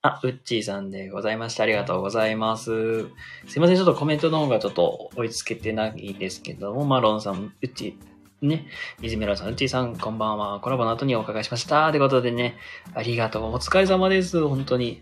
[0.08, 1.63] あ、ウッチーさんでございました。
[1.63, 3.04] ありがとうございます。
[3.48, 8.67] すいません、ちょっとコメントの方がちょっと追いつけてないですけども、マロンさん、ウッチー、ね、
[9.02, 10.62] 水村さん、ウッチーさん、こんばんは。
[10.62, 11.91] コラボの後にお伺いしました。
[11.91, 12.56] ということでね、
[12.93, 13.43] ありがとう。
[13.56, 14.48] お疲れ様です。
[14.48, 15.02] 本当に。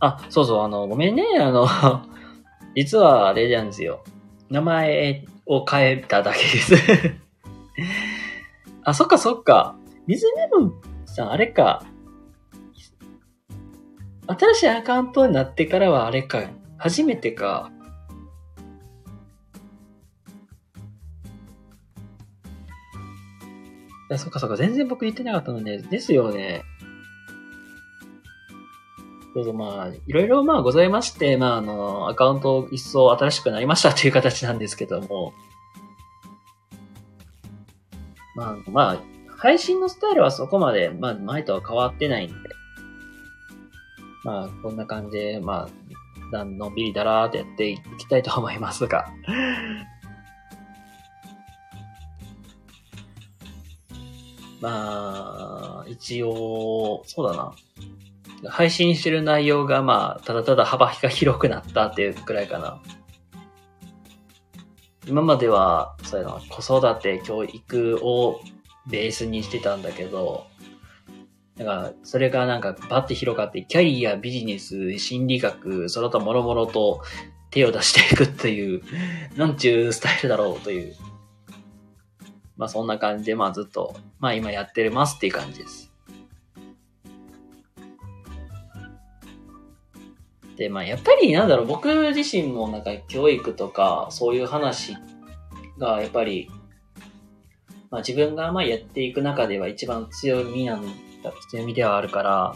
[0.00, 1.68] あ、そうそう、あの、ごめんね、あの、
[2.74, 4.02] 実はあれなんですよ。
[4.52, 6.74] 名前を変えただけです。
[8.84, 9.76] あ、そっかそっか。
[10.06, 10.74] 水メモン
[11.06, 11.82] さん、あれか。
[14.26, 16.42] 新しいアカウントになってからはあれか。
[16.76, 17.72] 初めてか。
[24.10, 24.56] あそっかそっか。
[24.58, 26.62] 全然僕言ってなかったので、ですよね。
[29.34, 35.32] どうぞまあ、いろいろまあございまして、まああの、アカウント一層新しくなりましたという形なんですけども、
[38.36, 39.02] まあまあ、
[39.38, 42.34] 配信のスタイルはそこまで、まあ前とは変わってないんで、
[44.24, 49.06] まあこんな感じで、まあ、だのんびりだらーっとやっていきたいと思いますが、
[54.60, 57.52] まあ、一応、そうだな。
[58.48, 62.80] 配信してる内容がまあ、ただただ幅が広くなったっていうくらいかな。
[65.06, 68.40] 今までは、そうやな、子育て、教育を
[68.88, 70.46] ベースにしてたんだけど、
[71.56, 77.02] なんか、それがなんかバッて広がって、キャリア、ビジネス、心理学、その他諸々と
[77.50, 78.82] 手を出していくっていう、
[79.36, 80.94] なんちゅうスタイルだろうという。
[82.56, 85.91] まあそんな感じで、まあずっと、まあ今やってますっていう感じです。
[90.56, 94.96] で、まあやっぱりなんだろう、僕自身もなんか教育とかそういう話
[95.78, 96.50] がやっぱり、
[97.90, 100.82] まあ自分がまあやっていく中では一番強みなん
[101.22, 102.54] だ、強みではあるから、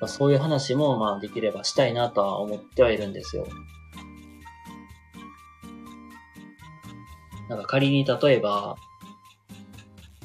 [0.00, 3.46] まあ、そういう話もまあできればしたいなとは思ってはいるんですよ。
[7.48, 8.76] なんか仮に例えば、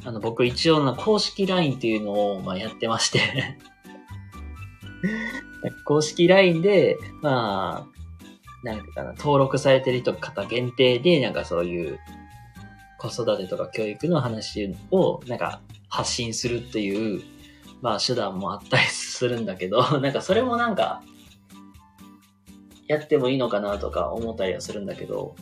[0.06, 3.58] あの僕一応な公式 LINE っていうのをまあやってまして
[5.86, 7.94] 公式 LINE で、まあ、
[8.64, 12.00] なんかな、登録されてる人方限定で、なんかそういう
[12.98, 17.22] 子育てとか教育の話をなんか発信するっていう、
[17.82, 21.04] まあ手段もあったりするんだけど、 なんかそれもなんか、
[22.88, 25.36] やってもいいのかなとか思ったりはするんだけど、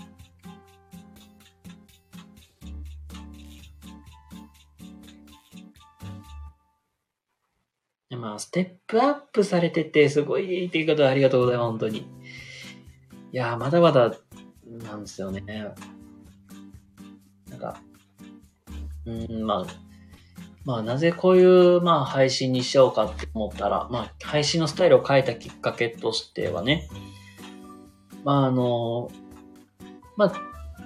[8.22, 11.97] まあ、ステップアップされてて、すごいっていうことはありがとうございます、本当に。
[11.99, 12.03] い
[13.32, 14.15] やー、まだまだ、
[14.84, 15.41] なんですよね。
[17.49, 17.82] なんか、
[19.05, 19.91] うん、まあ、
[20.65, 26.88] まあ、なぜこういう、まあ、配信にしようかって思ったら、まあ、配信のスタイルを変えたきっかけとしてはね、
[28.24, 29.09] まあ、あの、
[30.15, 30.34] まあ、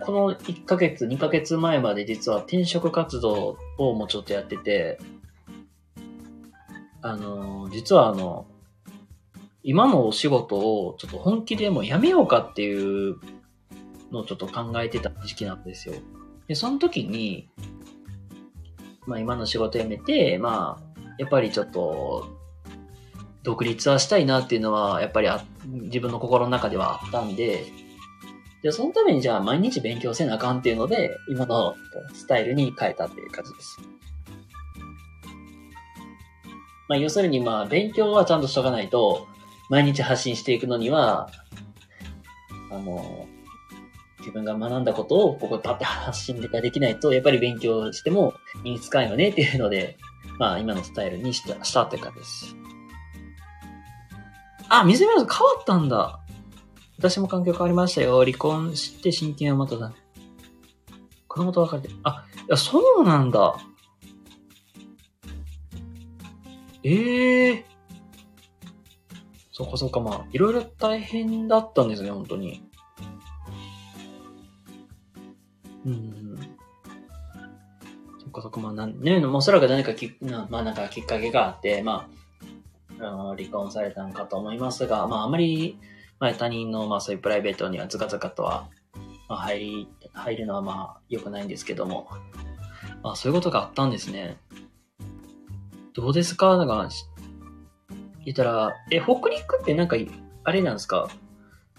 [0.06, 5.00] この1ヶ月、2ヶ月前まで実は転職活動をもうちょっとやってて、
[7.06, 8.48] あの、実はあの、
[9.62, 13.18] 今のお仕事をちょっと本気でもうやめようかっていう
[14.12, 15.94] のをちょっと考えてた時期なんですよ。
[16.48, 17.48] で、その時に、
[19.06, 22.28] まあ今の仕事辞めて、まあ、やっぱりちょっと、
[23.44, 27.68] 独立はしたいなっていうのは、やっぱりあ自分の心の中ではあったんで、
[28.64, 31.76] で、そのためにじゃあ毎日勉強せなあかんっていうので、今の
[32.16, 33.78] スタイルに変えたっていう感じです。
[36.88, 39.28] まあ、要するにまあ、勉強はちゃんとしとかないと、
[39.70, 41.30] 毎日発信していくのには、
[42.72, 43.28] あの、
[44.20, 48.34] 自分が学んだことをここパッて発信ができないと、やっぱり勉強しても
[48.64, 49.98] 身につかんよねっていうので、
[50.40, 52.56] まあ今のスタイルにしたしたって感じです。
[54.68, 56.20] あ、水村さん変わったんだ。
[56.98, 58.24] 私も環境変わりましたよ。
[58.24, 59.94] 離婚して親権をまただ。
[61.28, 61.90] 子供と別れて。
[62.04, 63.56] あ、いや、そうなんだ。
[66.88, 67.66] ええ
[69.52, 72.62] そっかそっか、まあ、いろいろ大変だったんですね、本当に。
[75.84, 76.38] うん。
[78.20, 82.08] そっかそっか、まあ、なんね、まあおそらく何かき、なまあ、なんかきっかけがあって、ま
[83.00, 85.80] あ、あ離婚されたのかと思いますが、まあ、あまり、
[86.20, 88.70] まあ、他人の、まあ、そういうプライベートにはズカズカとは、
[89.28, 92.10] まあ、入り、入るのはまあ、良くないんですけども、
[93.02, 94.38] まあ、そういうことがあったんですね。
[95.96, 96.58] どうですか？
[96.58, 96.90] なんか、
[98.26, 99.96] 言ったら、え、北陸ってなんか、
[100.44, 101.08] あれなんですか？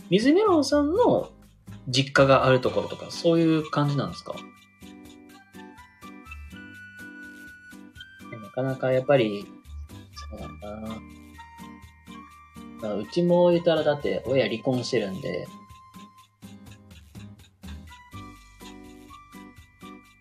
[0.09, 1.31] 水メロンさんの
[1.89, 4.35] 実家があるところとか、そういう感じなんですか？
[8.43, 9.47] なかなかやっぱり、
[10.31, 10.47] そうな。
[10.49, 10.61] ん
[12.81, 12.95] だな。
[12.95, 15.47] うちも言ったらだって親離婚してるんで、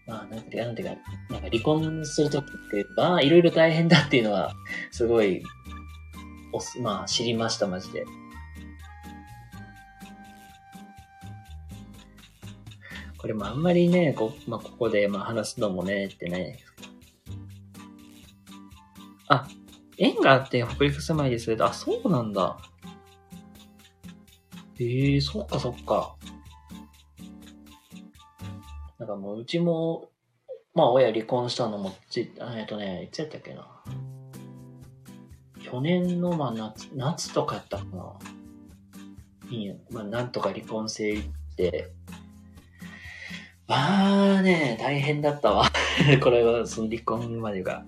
[0.07, 0.95] まあなんていうか、なんていうか、
[1.31, 4.53] なんか離婚するときって、まあいろいろ大変だっていうのは、
[4.91, 5.43] すごい、
[6.51, 8.05] おす、まあ知りました、マジで。
[13.17, 16.59] これもあんまりね、こ,、まあ、ここでまあ話すのもね、ってね。
[19.27, 19.47] あ、
[19.97, 21.55] 縁があって北陸住まいです。
[21.59, 22.57] あ、そうなんだ。
[24.79, 26.14] ええそっかそっか。
[28.97, 30.09] なんかもううちも、
[30.73, 33.67] まあ親離婚したのもち、えっとね、いつやったっけな。
[35.61, 38.13] 去年のまあ夏、夏とかやったかな。
[39.49, 39.75] いいよ。
[39.91, 41.91] まあなんとか離婚成立って、
[43.67, 45.69] まあね、大変だったわ。
[46.23, 47.83] これは、その離婚までが。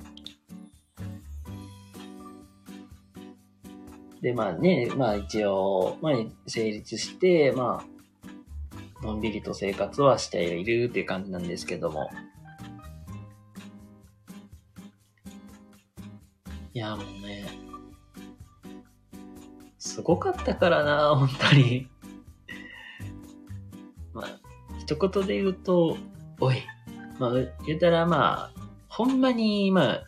[4.22, 6.14] で、まあね、まあ一応、まあ
[6.48, 7.97] 成立して、まあ、
[9.02, 12.10] のんびりと生活はしているっていう感じなんですけども。
[16.74, 17.46] いや、もうね、
[19.80, 21.88] すごかったからな、本当に。
[24.14, 24.40] まあ、
[24.80, 25.98] 一言で言うと、
[26.40, 26.58] おい、
[27.20, 27.32] まあ、
[27.66, 28.58] 言ったらまあ、
[28.90, 30.04] ほんまに、まあ、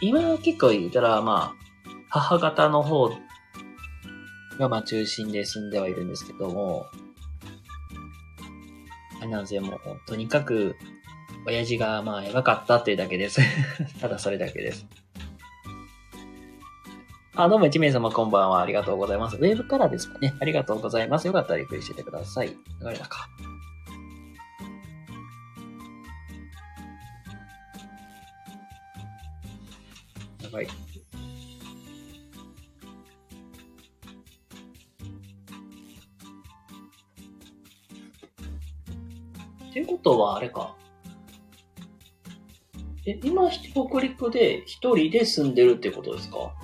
[0.00, 1.60] 今結構言ったらまあ、
[2.08, 3.10] 母方の方
[4.60, 6.86] がまあ中心で住んではいるんですけども、
[9.20, 10.76] あれなんですよ、もう、とにかく、
[11.46, 13.40] 親父がまあやばかったっていうだけです。
[14.00, 14.86] ただそれだけです。
[17.34, 18.60] あ、どうも一名様こんばんは。
[18.60, 19.36] ありがとうございます。
[19.36, 20.34] ウェブからですかね。
[20.40, 21.26] ありがとうございます。
[21.26, 22.48] よかったらゆっくりしててください。
[22.48, 22.54] 流
[22.90, 23.28] れたか？
[30.42, 30.68] やばい。
[39.72, 40.76] ていうことは、あれか。
[43.06, 46.54] え、今、北陸で一人で住んでるってことですか？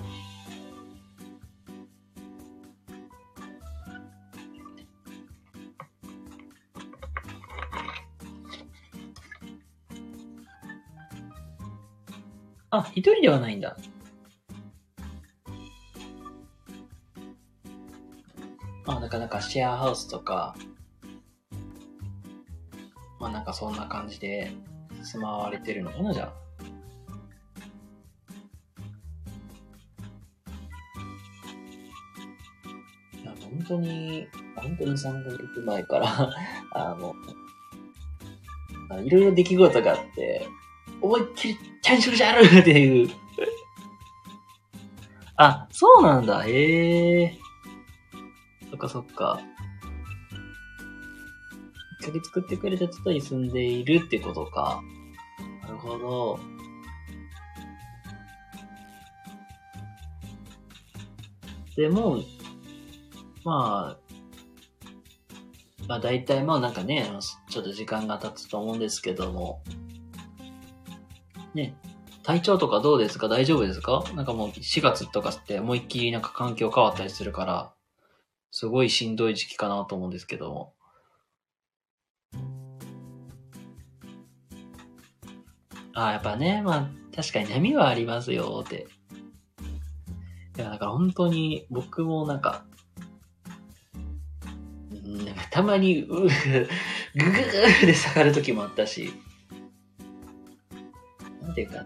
[12.69, 13.77] あ、一人ではないんだ。
[18.85, 20.55] あ、なかなかシェアハウスとか、
[23.47, 24.51] かそんな感じで
[25.01, 26.33] 住まわれてるのかな、じゃあ。
[33.21, 36.07] いや、本当に、本当に3ヶ月前から、
[36.75, 37.15] あの、
[39.01, 40.45] いろいろ出来事があって、
[41.01, 43.09] 思いっきりチャンシュルジャールっていう。
[45.37, 46.43] あ、そうなんだ。
[46.45, 47.39] へえ。
[48.69, 49.39] そっかそっか。
[52.07, 54.81] 1ヶ月作ってくれた人に住んでいるってことか。
[55.63, 56.39] なるほど。
[61.75, 62.17] でも、
[63.43, 64.15] まあ、
[65.87, 67.09] まあ大体まあなんかね、
[67.49, 69.61] ちょっと時間が経つと思うんですけども、
[71.53, 71.77] ね、
[72.23, 73.27] 体調とかどうですか？
[73.27, 74.03] 大丈夫ですか？
[74.15, 77.73] なんかもう4月とかって思いっきりなんか環境変わったりするから、
[78.49, 80.73] すごいしんどい時期かなと思うんですけども。
[85.97, 88.85] ああ、やっぱね、まあ、確かに波はありますよって。
[90.55, 92.65] いや、だから本当に僕もなんか、
[94.91, 99.11] なんかたまに、うぐぐぐーで下がる時もあったし、
[101.41, 101.85] なんていうかな。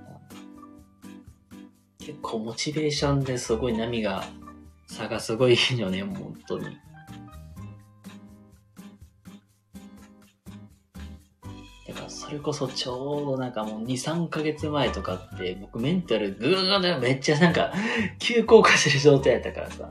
[2.00, 4.26] 結構モチベーションですごい波が、
[4.88, 6.66] 差がすごいよね、本当に。
[12.32, 17.74] それこそちょうどなんかもう2、3ヶ月前とかって僕メンタルグーッめっちゃなんか
[18.20, 19.90] 急降下してる状態やったからさ。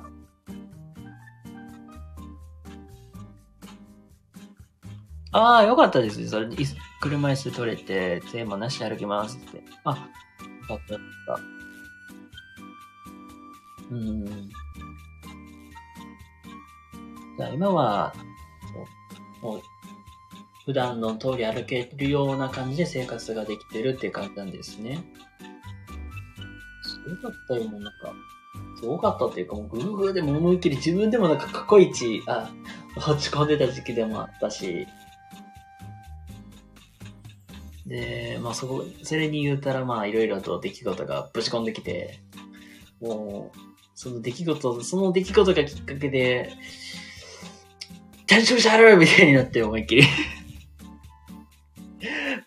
[5.32, 6.26] ああ、よかったです。
[6.30, 6.48] それ、
[7.02, 9.62] 車椅子取れて、テーマなし歩きますって。
[9.84, 9.96] あ、よ
[10.66, 11.36] かった、よかっ
[13.90, 13.94] た。
[13.94, 14.24] うん。
[17.36, 18.14] じゃあ今は、
[19.42, 19.60] もう、
[20.64, 25.02] 普段の通り歩けるような感じで生活ができてるっていう感じなんですね。
[26.82, 28.12] すごかったよ、もうなんか。
[28.78, 32.50] すごかったっていうか、もうグーグーでも思いっきり自分でもなんか過去一、あ、
[32.96, 34.86] 落ち込んでた時期でもあったし。
[37.86, 42.20] で、まあそこ、それに言うたらまあいろいろと出来事がぶち込んできて、
[43.00, 43.58] もう、
[43.94, 46.52] その出来事、その出来事がきっかけで、
[48.26, 50.04] 転職したるみたいになって思いっきり。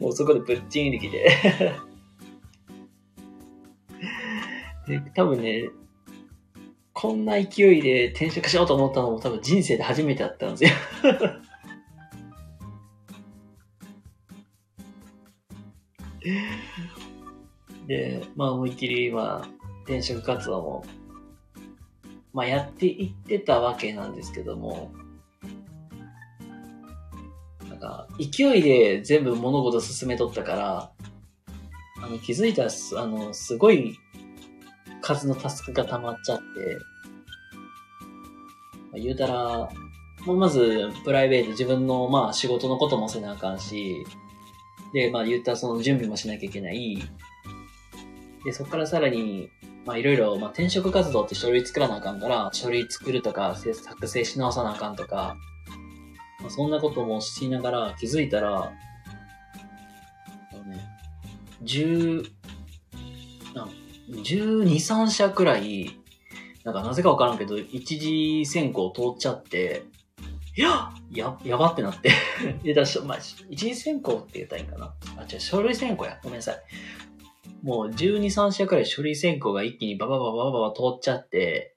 [0.03, 1.39] もうそこでぶっちんできて。
[4.85, 5.69] で、多分ね、
[6.91, 10.77] こんな勢いで転職しようと思ったのも多分人生で初めてだったんですよ。
[17.87, 19.47] で、まあ思いっきり、まあ、
[19.85, 20.83] 転職活動も、
[22.33, 24.91] まあやっていってたわけなんですけども、
[28.19, 30.91] 勢いで全部物事進めとったから、
[32.03, 32.69] あの、気づいたら、
[33.01, 33.97] あの、すごい
[35.01, 36.43] 数のタスクが溜まっちゃって、
[38.91, 39.69] まあ、言うたら、
[40.25, 44.05] もうまず、プライベート、自分の、まあ、仕事のこともせなあかんし、
[44.93, 46.97] で、まあ、言ったらその準備もしなきゃいけない。
[48.45, 49.49] で、そこからさらに、
[49.85, 55.35] まあ、いろいろ、まあ、転職活動って書類作らなあかんから、書類作るとか、作成し直さなあかんとか、
[56.43, 58.73] まあ、そんなこともしながら気づいたら、
[60.51, 60.85] あのね、
[61.63, 62.29] 10、
[63.55, 63.69] なん
[64.09, 65.97] 12、3社くらい、
[66.65, 69.85] なんかなぜかわからんけど、一次選考通っちゃって、
[70.55, 72.11] いやや、やばってなって。
[72.63, 73.19] で、だしまあ、
[73.49, 74.93] 一次選考って言ったらいいんかな？
[75.17, 76.19] あ、違う、書類選考や。
[76.21, 76.61] ごめんなさい。
[77.63, 81.75] もう12、3社くらい書類選考が一気にバババババババ通っちゃって、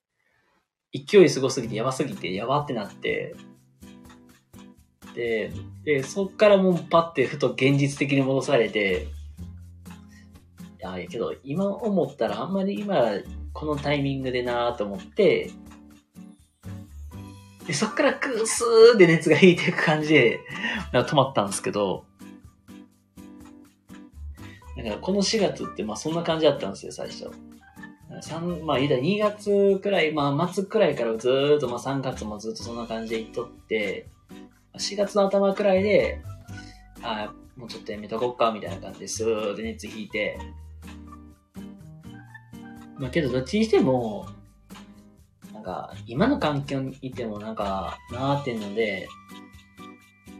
[0.93, 3.35] 勢いすごすぎてやばすぎてやばってなって、
[5.17, 5.51] で、
[5.85, 9.09] で、そっからもうパッてふと現実的に戻されて、
[10.79, 13.13] いや、いやけど今思ったらあんまり今
[13.55, 15.51] このタイミングでなと思って、
[17.67, 20.41] で、そっからクースーで熱が引いていく感じで、
[20.93, 22.05] 止まったんですけど、
[24.77, 27.31] だからこの4月ってまあそんな感じだったんですよ、最初。
[28.21, 34.09] 三まあ、言うた2月くらい、まあ末くらいからずっと、まあ3月もずっとそんな感じでいっとって、
[34.79, 36.23] 4月の頭くらいで、
[37.03, 40.39] あもうちょっとやめとこっか、みたいな感じでスーッと熱引いて、
[42.99, 44.27] まあけどどっちにしても、
[45.53, 49.09] なんか、今の環境にいてもなんか、なーってんので、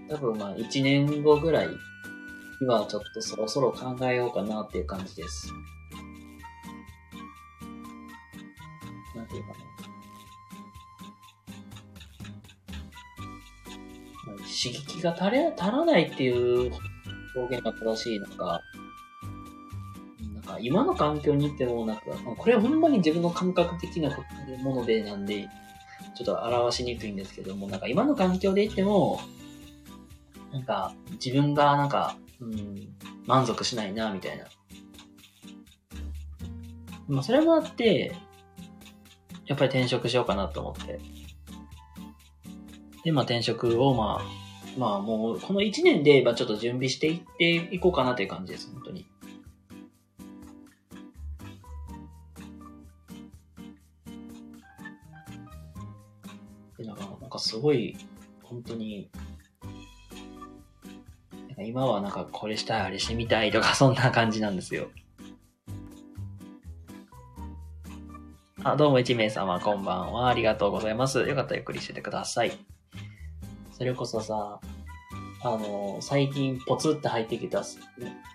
[0.09, 1.69] 多分まあ1年後ぐらい
[2.61, 5.53] にはちょっとそろそろ考えようかなっていう感じです。
[9.15, 9.66] なんていうかな。
[14.57, 16.73] 刺激が足れ、足らないっていう
[17.37, 18.63] 表現が正しいのか、
[20.35, 22.03] なんか今の環境にいてもなんか、
[22.37, 24.11] これはほんまに自分の感覚的な
[24.63, 25.49] ものでなんで、
[26.17, 29.21] ちょっと表しにくいんですけども、なんか今の環境でいても、
[30.53, 32.89] なんか自分がなんか、うん、
[33.27, 34.47] 満足しないな、みたいな。
[37.09, 38.15] まあそれもあって、
[39.47, 40.99] やっぱり転職しようかなと思って。
[43.05, 44.46] で、まあ転職をまあ、
[44.77, 49.07] まあもうこの1年で、まあちょっと準備していっていこうかなという感じです、本当に。
[56.77, 57.97] で、なんか、なんかすごい、
[58.43, 59.11] 本当に、
[61.49, 64.89] なんか今はなんかこれしたい、あれしてみたいとか、そんな感じなんですよ。
[68.63, 70.29] あ、どうも1名様、こんばんは。
[70.29, 71.21] ありがとうございます。
[71.21, 72.76] よかったらゆっくりしててください。
[73.77, 74.59] それこそさ、
[75.43, 77.79] あの、最近ポツって入ってきたす、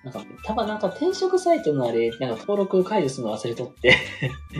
[0.03, 3.97] なんか、たまなんか転職サイトのあれ、なんか登録解除するの忘れとって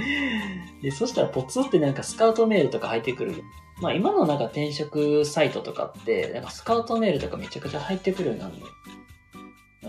[0.82, 3.44] で、そしたらポツってなんかスカウトメールとか入ってくる。
[3.80, 8.74] まあ今のなんか転職サイトとかって、なんかスカウトメールとかめちゃくちゃ入ってくるようになるのよ。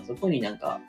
[0.06, 0.80] そこになんか、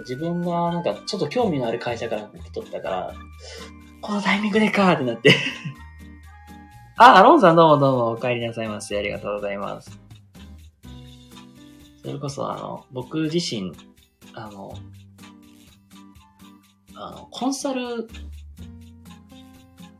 [0.00, 3.14] 自分がなんかちょっと興味のある会社から来とったから、
[4.00, 5.34] このタイミングでかーってなって。
[7.04, 8.96] あ、アロンさんどうもどうもお帰りなさいませ。
[8.96, 9.98] ありがとうございます。
[12.00, 13.72] それこそあの、僕自身、
[14.34, 14.72] あの、
[16.94, 18.06] あの、コンサル、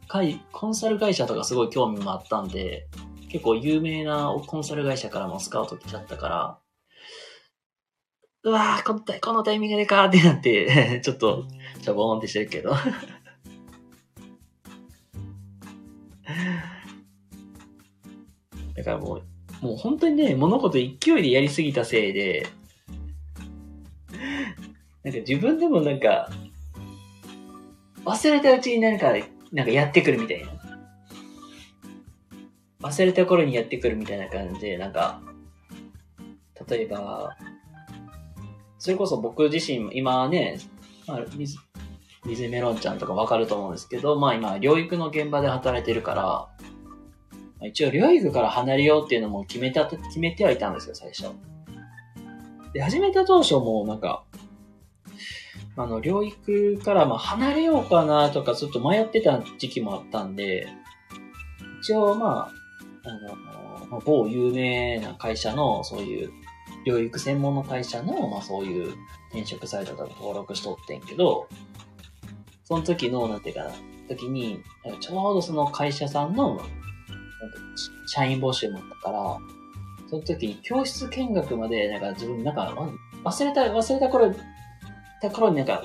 [0.07, 2.87] 会、コンサル会社とかすごい興味もあったんで、
[3.31, 6.59] 結構有名なコンサル会社からもスカウト来ちゃったから、
[8.45, 11.47] うわーこのタイ、ミングでかーってなって、 ちょっと、
[11.81, 12.73] しょぼーんってしてるけど。
[18.83, 22.47] だからもう、もう本当にね、物事勢いでやりすぎたせいで、
[25.05, 26.29] なんか自分でもなんか、
[28.05, 29.13] 忘れたうちになんか、
[29.53, 30.49] なんかやってくるみたいな。
[32.81, 35.23] 忘れた頃にやってくるみたいな感じで、なんか、
[36.69, 37.37] 例えば、
[38.79, 40.59] それこそ僕自身、今ね、
[41.07, 41.57] まあ、水、
[42.27, 46.49] 水メロンちゃんとかわかると思うんですけど、まあ今、療育の現場で働いてるから、
[47.67, 51.31] 一応療育から離れようっていうのも決めた、決めてはいたんですよ、最初。
[52.73, 54.25] で、始めた当初もなんか、
[55.77, 60.67] あの、療育からまあ離れようかなとかちょっと迷ってた時期もあったんで、
[61.81, 62.51] 一応ま
[63.05, 66.31] あ、あの、某有名な会社のそういう
[66.87, 68.95] 療育専門の会社の、まあそういう
[69.31, 71.49] 転職サイトとか登録しとってんけど、
[72.65, 73.71] その時の、なんていうかな、
[74.09, 74.63] 時に、
[75.01, 76.61] ちょうどその会社さんの、
[78.07, 79.39] 社員募集もあったから、
[80.09, 82.75] その時に教室見学まで、なんか自分、なんか、
[83.25, 84.35] 忘れた、忘れた頃、
[85.21, 85.83] た頃になんか、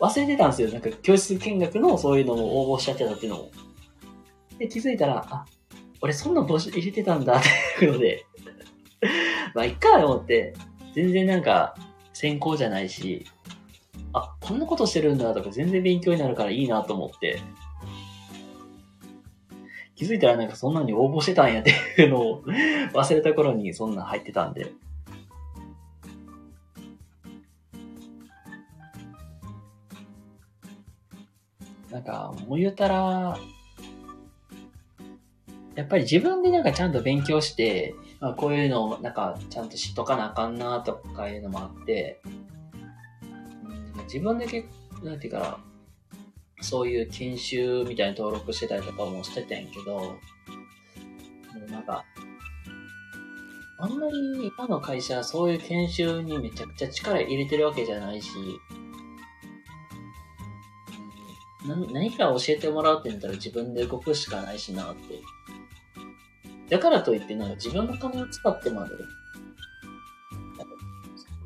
[0.00, 0.70] 忘れてたんですよ。
[0.70, 3.50] なんか教室見学のそういうのも応募しちゃってたっていうのも。
[4.58, 5.46] で、気づいたら、あ、
[6.00, 7.42] 俺そんな募集入れてたんだっ
[7.78, 8.24] ていうので、
[9.54, 10.54] まあ、いっかと思って、
[10.94, 11.74] 全然なんか、
[12.12, 13.26] 専攻じゃないし、
[14.14, 17.40] あ、こんなことしてるんだとか全然勉強になるからいいなと思って、
[19.96, 21.70] 気づいたらなんかそんなに応募してたんやって
[22.02, 22.42] いうのを
[22.92, 24.72] 忘れた頃にそんなん入ってたんで。
[31.90, 33.38] なんか、もう言うたら、
[35.74, 42.20] やっぱり自分でなんかちゃんと勉強して、まあ、こういうのをなんかちゃんと知っとかなあかんなとかいうのもあって、
[44.04, 44.68] 自分で結
[45.00, 45.58] 構、なんていうかな、
[46.60, 50.18] そういう研修みたいに登録してたりとかもしてたんやけど、も
[51.66, 52.04] うなんか、
[53.78, 58.30] あんまり今の会社はそういう研修にめちゃくちゃ力入れてるわけじゃないし、
[61.66, 65.20] な何か教えてもらうってなったら自分で動くしかないしなって。
[66.70, 68.94] だからといってなんか自分の金を使ってまで、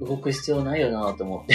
[0.01, 1.55] 動く必要ないよなと思って。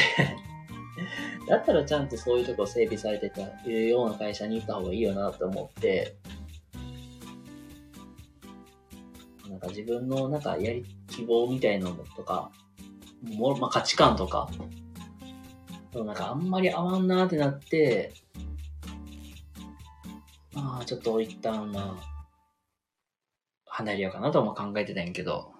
[1.47, 6.16] だったらちゃんとそういうとこ整備されてた、いるような会社に行った方がいいよなと思って、
[9.49, 12.51] なんか自分のなんかやり、希望みたいなのとか、
[13.22, 14.49] もまあ、価値観とか、
[15.93, 18.14] なんかあんまり合わんなーってなって、
[20.53, 22.16] まあちょっと一旦まあ、
[23.66, 25.55] 離れようかなとも考えてたんやけど、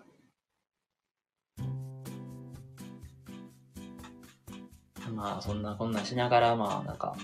[5.16, 7.16] まあそんなこんなしながら、まあなんか、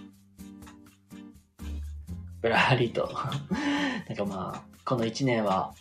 [2.41, 3.11] ぶらりと、
[4.07, 5.73] なんかまあ、この1年は、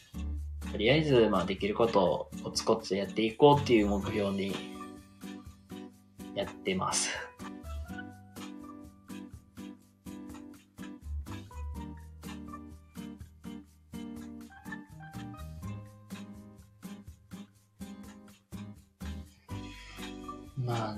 [0.72, 4.54] とりあえず、まあできることをコツコツやっていこうっていう目標に、
[6.34, 7.29] やってます。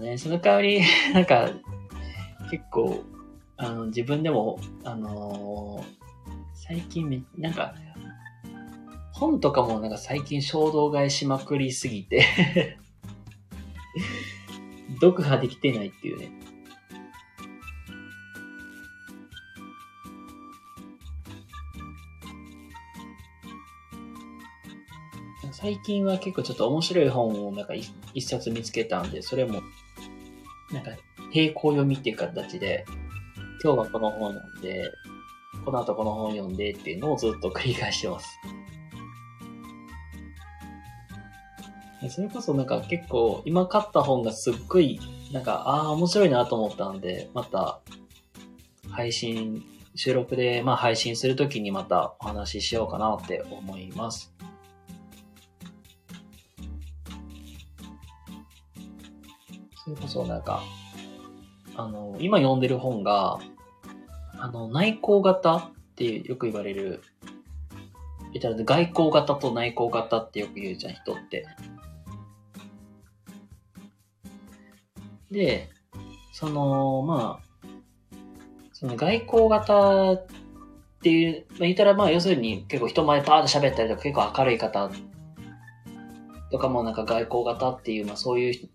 [0.02, 0.80] ね、その代わり、
[1.14, 1.50] なんか、
[2.50, 3.02] 結構、
[3.56, 6.02] あの、自分でも、あのー
[6.64, 7.74] 最近め、なんか、
[9.12, 12.78] 本とかもなんか最近衝動買いしまくりすぎて、
[15.00, 16.30] 読破できてないっていうね。
[25.50, 27.74] 最近は結構ちょっと面白い本をなんか
[28.14, 29.62] 一冊見つけたんで、それも、
[30.72, 30.90] なんか
[31.34, 32.84] 並行読みっていう形で、
[33.62, 34.90] 今日はこの本読んで、
[35.64, 38.38] この後この本読んでっていうのをずっと繰り返してます。
[42.10, 44.98] それこそなんか結構今買った本がすっごい
[45.32, 47.80] なんかああ面白いなと思ったんで、また
[48.90, 49.62] 配信、
[49.94, 54.34] 収録でまあ配信するときにまたお話ししようかなって思います。
[59.84, 60.62] それこそなんか、
[61.74, 63.40] あの、今読んでる本が、
[64.38, 67.02] あの、内向型ってよく言われる、
[68.32, 71.46] 言ったら外向型と内向型ってよく言うじゃん、人って。
[75.30, 75.68] で、
[76.32, 77.52] その、まあ、
[78.72, 80.26] その外交型っ
[81.02, 84.90] ていう、まあ、言ったらまあ要するに結構人前パーッと喋ったりとか結構明るい方
[86.52, 88.68] とかもなんか外交型っていう、まあそういう人、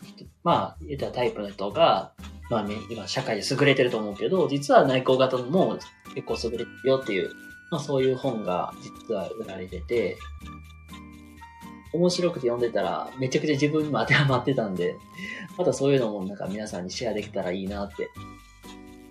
[0.43, 2.11] まあ言ったタイプの人が、
[2.49, 5.77] まあ今社会で優れてると思うけど、実は内向型も
[6.15, 7.29] 結構優れてるよっていう、
[7.71, 10.17] まあそういう本が実は売られてて、
[11.93, 14.95] 面白くて読んでたら、めちゃくちゃ自分にも当てはまってたんで、
[15.57, 18.09] またそういうのもなんか皆さんにシェアできたらいいなって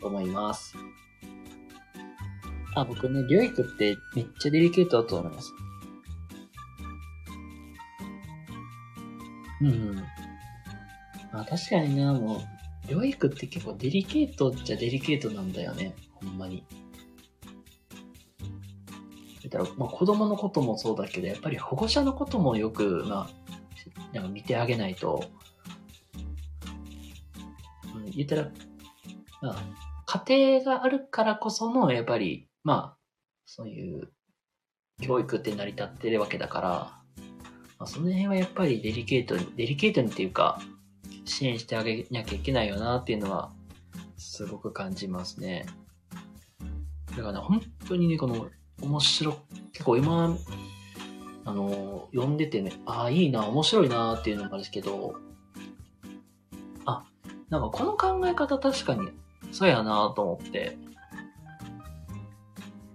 [0.02, 0.74] 思います。
[2.74, 5.52] あ、僕ね、療育ってめっちゃデリケートだと思います。
[9.60, 9.96] うん、
[11.32, 12.40] まあ確かにな、もう、
[12.86, 15.94] 療育って結構デリケートっちゃデリケートなんだよね。
[16.14, 16.64] ほんまに。
[19.48, 25.30] だから、まあ、子供のこともそうだけど、やっぱり保護者のこともよく、まあ、なんか見てあげないと、
[27.94, 28.50] うん、言ったら、
[29.42, 29.62] まあ、
[30.26, 32.98] 家庭があるからこその、やっぱり、まあ、
[33.44, 34.10] そういう
[35.00, 36.95] 教育って成り立ってるわけだから、
[37.78, 40.60] まあ、その辺はやっぱりデリケートに、デリケートにっていうか、
[41.24, 43.52] 支援してあげなきゃいけないよなっていうのは、
[44.16, 45.66] すごく感じますね。
[47.16, 48.48] だからね、本当にね、この
[48.80, 49.38] 面白、
[49.72, 50.36] 結構今、
[51.44, 55.16] あの、読んでてね、ああ、いいな、面白いなっていうのもあるけど、
[56.84, 57.04] あ、
[57.50, 59.08] なんかこの考え方確かに、
[59.52, 60.76] そうやなと思って、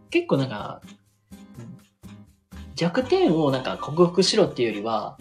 [0.10, 0.82] 結構なんか、
[2.82, 5.16] 弱点をなんか克服しろっていうよりは、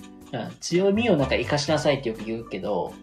[0.61, 2.95] 強みをなんか活かしなさいってよく言うけど、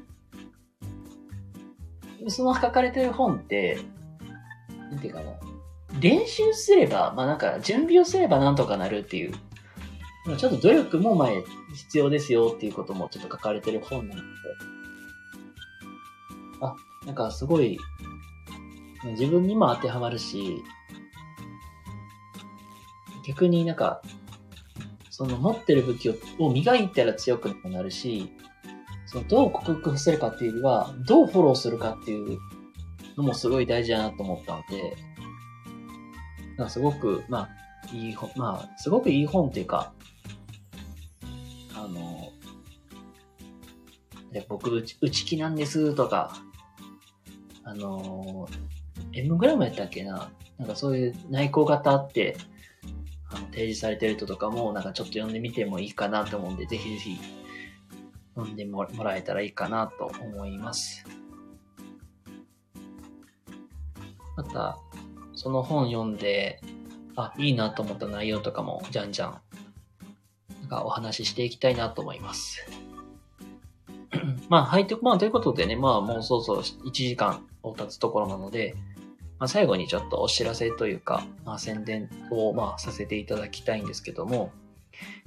[2.27, 3.77] その書かれてる本って、
[4.89, 5.33] なんていうかな、
[5.99, 9.33] 練習すれば、まあなんか準備をすればなんとかなるっていう、
[10.37, 11.43] ちょっと努力も前
[11.75, 14.27] 必要ですよっていうこともちょっと書かれてる本なので、
[16.61, 17.77] あ、なんかすごい、
[19.03, 20.63] 自分にも当てはまるし、
[23.23, 24.01] 逆になんか、
[25.17, 28.31] その持ってる武器を磨いたら強くなるし、
[29.07, 32.37] そのどう克服するかっていうよりは、どうフォローするかっていう
[33.15, 34.95] のもすごい大事だなと思ったので、
[36.55, 37.49] なんかすごく、ま
[37.91, 39.91] あ、いい本、まあ、すごくいい本っていうか、
[41.73, 42.29] あの、
[44.31, 44.69] で僕、
[45.01, 46.31] 内気なんですとか、
[47.63, 48.47] あの、
[49.13, 52.37] M グラムやったっけななんかそういう内向型って
[53.29, 57.17] あの提示されてる人とかも、なんかちょっと読んでみてもいいかなと思うんで、ぜひぜひ
[58.35, 61.05] 読んでもらえたらいいかなと思います。
[64.35, 64.77] また、
[65.33, 66.61] その本読んで、
[67.15, 69.41] あ、いいなと思った内容とかも、じゃんじゃん、
[70.61, 72.63] なんかお話ししていきたいなと思います。
[74.49, 78.75] まあ、はい、まあ、ということでね、まあ、もうそうそう1時間を経つところなので、
[79.39, 84.51] まあ、最後にちょっとお知らせというか、まあ、宣伝を、まあ、させていただきたいんですけども、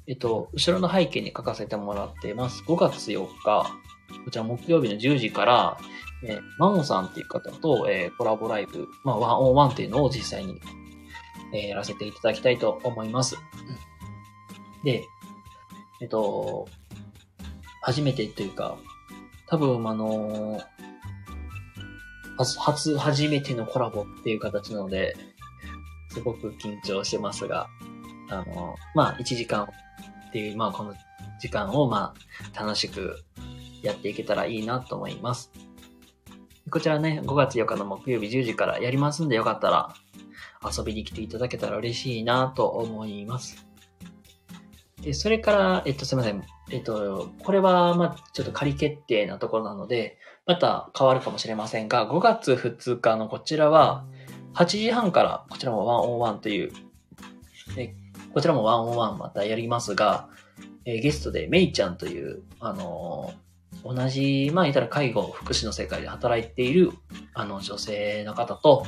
[0.07, 2.65] えっと、後ろの背景に書かせてもらってます。
[2.65, 3.71] 5月4日、
[4.25, 5.79] こちら木曜日の10時から、
[6.25, 10.61] えー、マモさんっていう方と、えー、コラボライブ、まあ、ワンオンワンっていうのを実際に、
[11.55, 13.37] えー、やらせていただきたいと思います。
[14.85, 15.05] で、
[16.01, 16.67] えっと、
[17.83, 18.77] 初めてというか、
[19.47, 20.70] 多分、あの初、
[22.45, 25.17] 初、初めてのコラボっていう形なので、
[26.11, 27.69] すごく緊張してますが、
[28.29, 29.65] あのまあ、1時間
[30.29, 30.95] っていう、まあ、この
[31.41, 32.15] 時間を、ま
[32.55, 33.25] あ、楽しく
[33.83, 35.51] やっていけたらいいなと思います。
[36.71, 39.95] こちらね、5月4日の木曜日10時からやりますんで、よかったら
[40.65, 43.67] 遊びに来ていただけたら嬉しいなと思います。
[45.03, 46.45] で、それから、えっと、すいません。
[46.71, 54.05] えっと、これは、まあ、ちょっと仮決定なところなので、また変わるかもしれませんが、5月2日のこちらは、
[54.55, 56.73] 8時半から、こちらもワンオンワンという、
[57.77, 57.95] え
[58.33, 60.29] こちらもワンオンワンまたやりますが、
[60.85, 63.51] え、ゲストでメイちゃんという、あのー
[63.85, 66.93] 同じ、まあ言ったら介護、福祉の世界で働いている、
[67.35, 68.85] あの、女性の方と、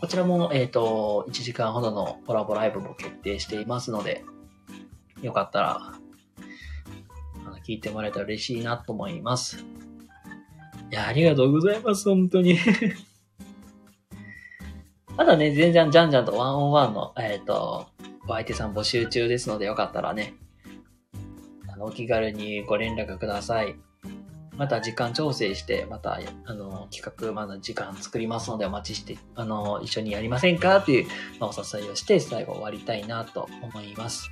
[0.00, 4.24] こちらも、えっ、と、1時間ほどのコラボライブも決定していますので、
[5.22, 5.92] よかったら、
[7.46, 9.64] あの聞いてもらえたら嬉しいなと思います。
[10.92, 12.58] いや、ありがとうございます、本当に。
[15.16, 17.86] まだね、全然じゃんじゃんとワンオンワンの、えっ、と、
[18.28, 20.34] お相手さん募集中ですので、よかったらね、
[21.72, 23.74] あの、お気軽にご連絡ください。
[24.58, 30.76] また時間調整して、また、あの、企画、まだ時間作りますので、お待ちして、あの、一緒にやりませんか？
[30.76, 31.06] っていう、
[31.40, 34.30] まあ、お誘いをして、最後終わりたいなと思います。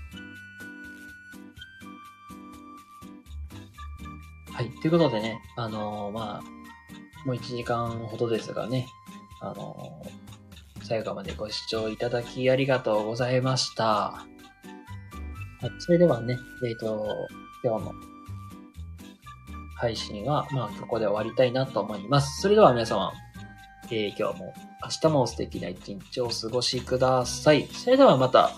[4.61, 4.71] はい。
[4.83, 8.89] ということでね、あのまあ、もう1時間ほどですがね、
[9.41, 10.03] あの
[10.83, 14.27] 最後までご視聴いただきありがとうございました。
[15.79, 16.37] それではね、
[16.69, 17.27] えっ、と、
[17.65, 17.93] 今日の
[19.77, 22.43] 配信は、まあ、ここで終わりたいなと思います。
[22.43, 23.15] それでは皆様、
[23.91, 24.53] えー今日も、
[24.85, 27.67] 明日も素敵な一日をお過ごしください。
[27.69, 28.51] それではまた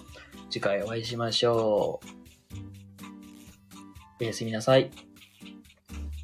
[0.51, 2.07] 次回お会いしましょう。
[4.21, 5.12] おやすみなさい。